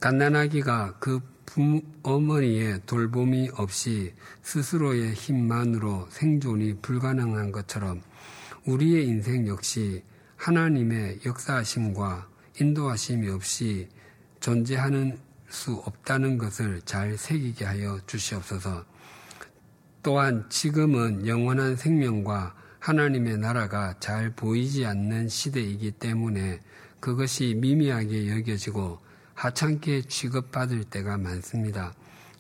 갓난아기가 0.02 0.98
그 1.00 1.22
어머니의 2.04 2.82
돌봄이 2.86 3.52
없이 3.56 4.14
스스로의 4.42 5.14
힘만으로 5.14 6.08
생존이 6.10 6.80
불가능한 6.82 7.54
것처럼 7.54 8.02
우리의 8.66 9.08
인생 9.08 9.48
역시 9.48 10.04
하나님의 10.46 11.22
역사하심과 11.26 12.30
인도하심이 12.60 13.30
없이 13.30 13.90
존재하는 14.40 15.18
수 15.50 15.74
없다는 15.74 16.38
것을 16.38 16.84
잘 16.86 17.18
새기게 17.18 17.66
하여 17.66 18.00
주시옵소서. 18.06 18.86
또한 20.04 20.46
지금은 20.50 21.26
영원한 21.26 21.76
생명과 21.76 22.54
하나님의 22.78 23.40
나라가 23.40 23.96
잘 24.00 24.36
보이지 24.36 24.86
않는 24.86 25.30
시대이기 25.30 25.94
때문에 25.94 26.60
그것이 27.00 27.56
미미하게 27.58 28.30
여겨지고 28.30 29.00
하찮게 29.34 30.04
취급받을 30.04 30.84
때가 30.84 31.18
많습니다. 31.18 31.92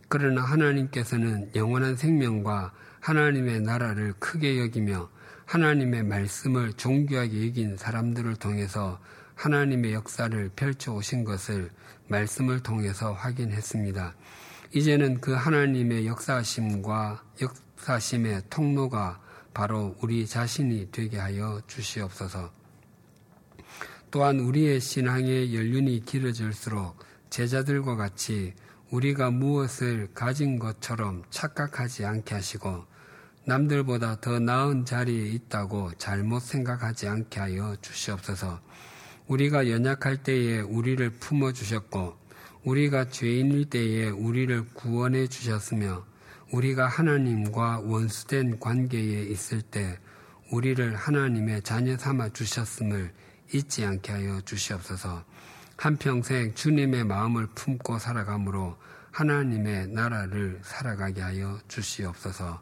그러나 0.09 0.43
하나님께서는 0.43 1.49
영원한 1.55 1.95
생명과 1.95 2.71
하나님의 2.99 3.61
나라를 3.61 4.13
크게 4.19 4.59
여기며 4.59 5.09
하나님의 5.45 6.03
말씀을 6.03 6.73
존귀하게 6.73 7.47
여긴 7.47 7.77
사람들을 7.77 8.35
통해서 8.37 8.99
하나님의 9.35 9.93
역사를 9.93 10.49
펼쳐 10.55 10.93
오신 10.93 11.23
것을 11.23 11.69
말씀을 12.07 12.61
통해서 12.61 13.13
확인했습니다. 13.13 14.15
이제는 14.73 15.21
그 15.21 15.33
하나님의 15.33 16.07
역사심과 16.07 17.23
역사심의 17.41 18.43
통로가 18.49 19.21
바로 19.53 19.95
우리 20.01 20.25
자신이 20.25 20.89
되게 20.91 21.17
하여 21.17 21.61
주시옵소서. 21.67 22.51
또한 24.11 24.39
우리의 24.39 24.79
신앙의 24.79 25.55
연륜이 25.55 26.03
길어질수록 26.03 26.97
제자들과 27.29 27.95
같이 27.95 28.53
우리가 28.91 29.31
무엇을 29.31 30.09
가진 30.13 30.57
것처럼 30.57 31.23
착각하지 31.29 32.05
않게 32.05 32.35
하시고 32.35 32.85
남들보다 33.47 34.21
더 34.21 34.39
나은 34.39 34.85
자리에 34.85 35.27
있다고 35.27 35.91
잘못 35.97 36.41
생각하지 36.41 37.07
않게 37.07 37.39
하여 37.39 37.75
주시옵소서. 37.79 38.59
우리가 39.27 39.69
연약할 39.69 40.23
때에 40.23 40.61
우리를 40.61 41.07
품어 41.11 41.51
주셨고 41.51 42.17
우리가 42.63 43.09
죄인일 43.09 43.69
때에 43.69 44.09
우리를 44.09 44.65
구원해 44.73 45.27
주셨으며 45.27 46.03
우리가 46.51 46.87
하나님과 46.87 47.81
원수된 47.83 48.59
관계에 48.59 49.23
있을 49.25 49.61
때 49.61 49.99
우리를 50.51 50.95
하나님의 50.95 51.61
자녀 51.61 51.97
삼아 51.97 52.29
주셨음을 52.29 53.11
잊지 53.53 53.85
않게 53.85 54.11
하여 54.11 54.41
주시옵소서. 54.41 55.23
한평생 55.77 56.55
주님의 56.55 57.03
마음을 57.03 57.47
품고 57.53 57.99
살아감으로 57.99 58.77
하나님의 59.11 59.87
나라를 59.89 60.59
살아가게 60.63 61.21
하여 61.21 61.59
주시옵소서. 61.67 62.61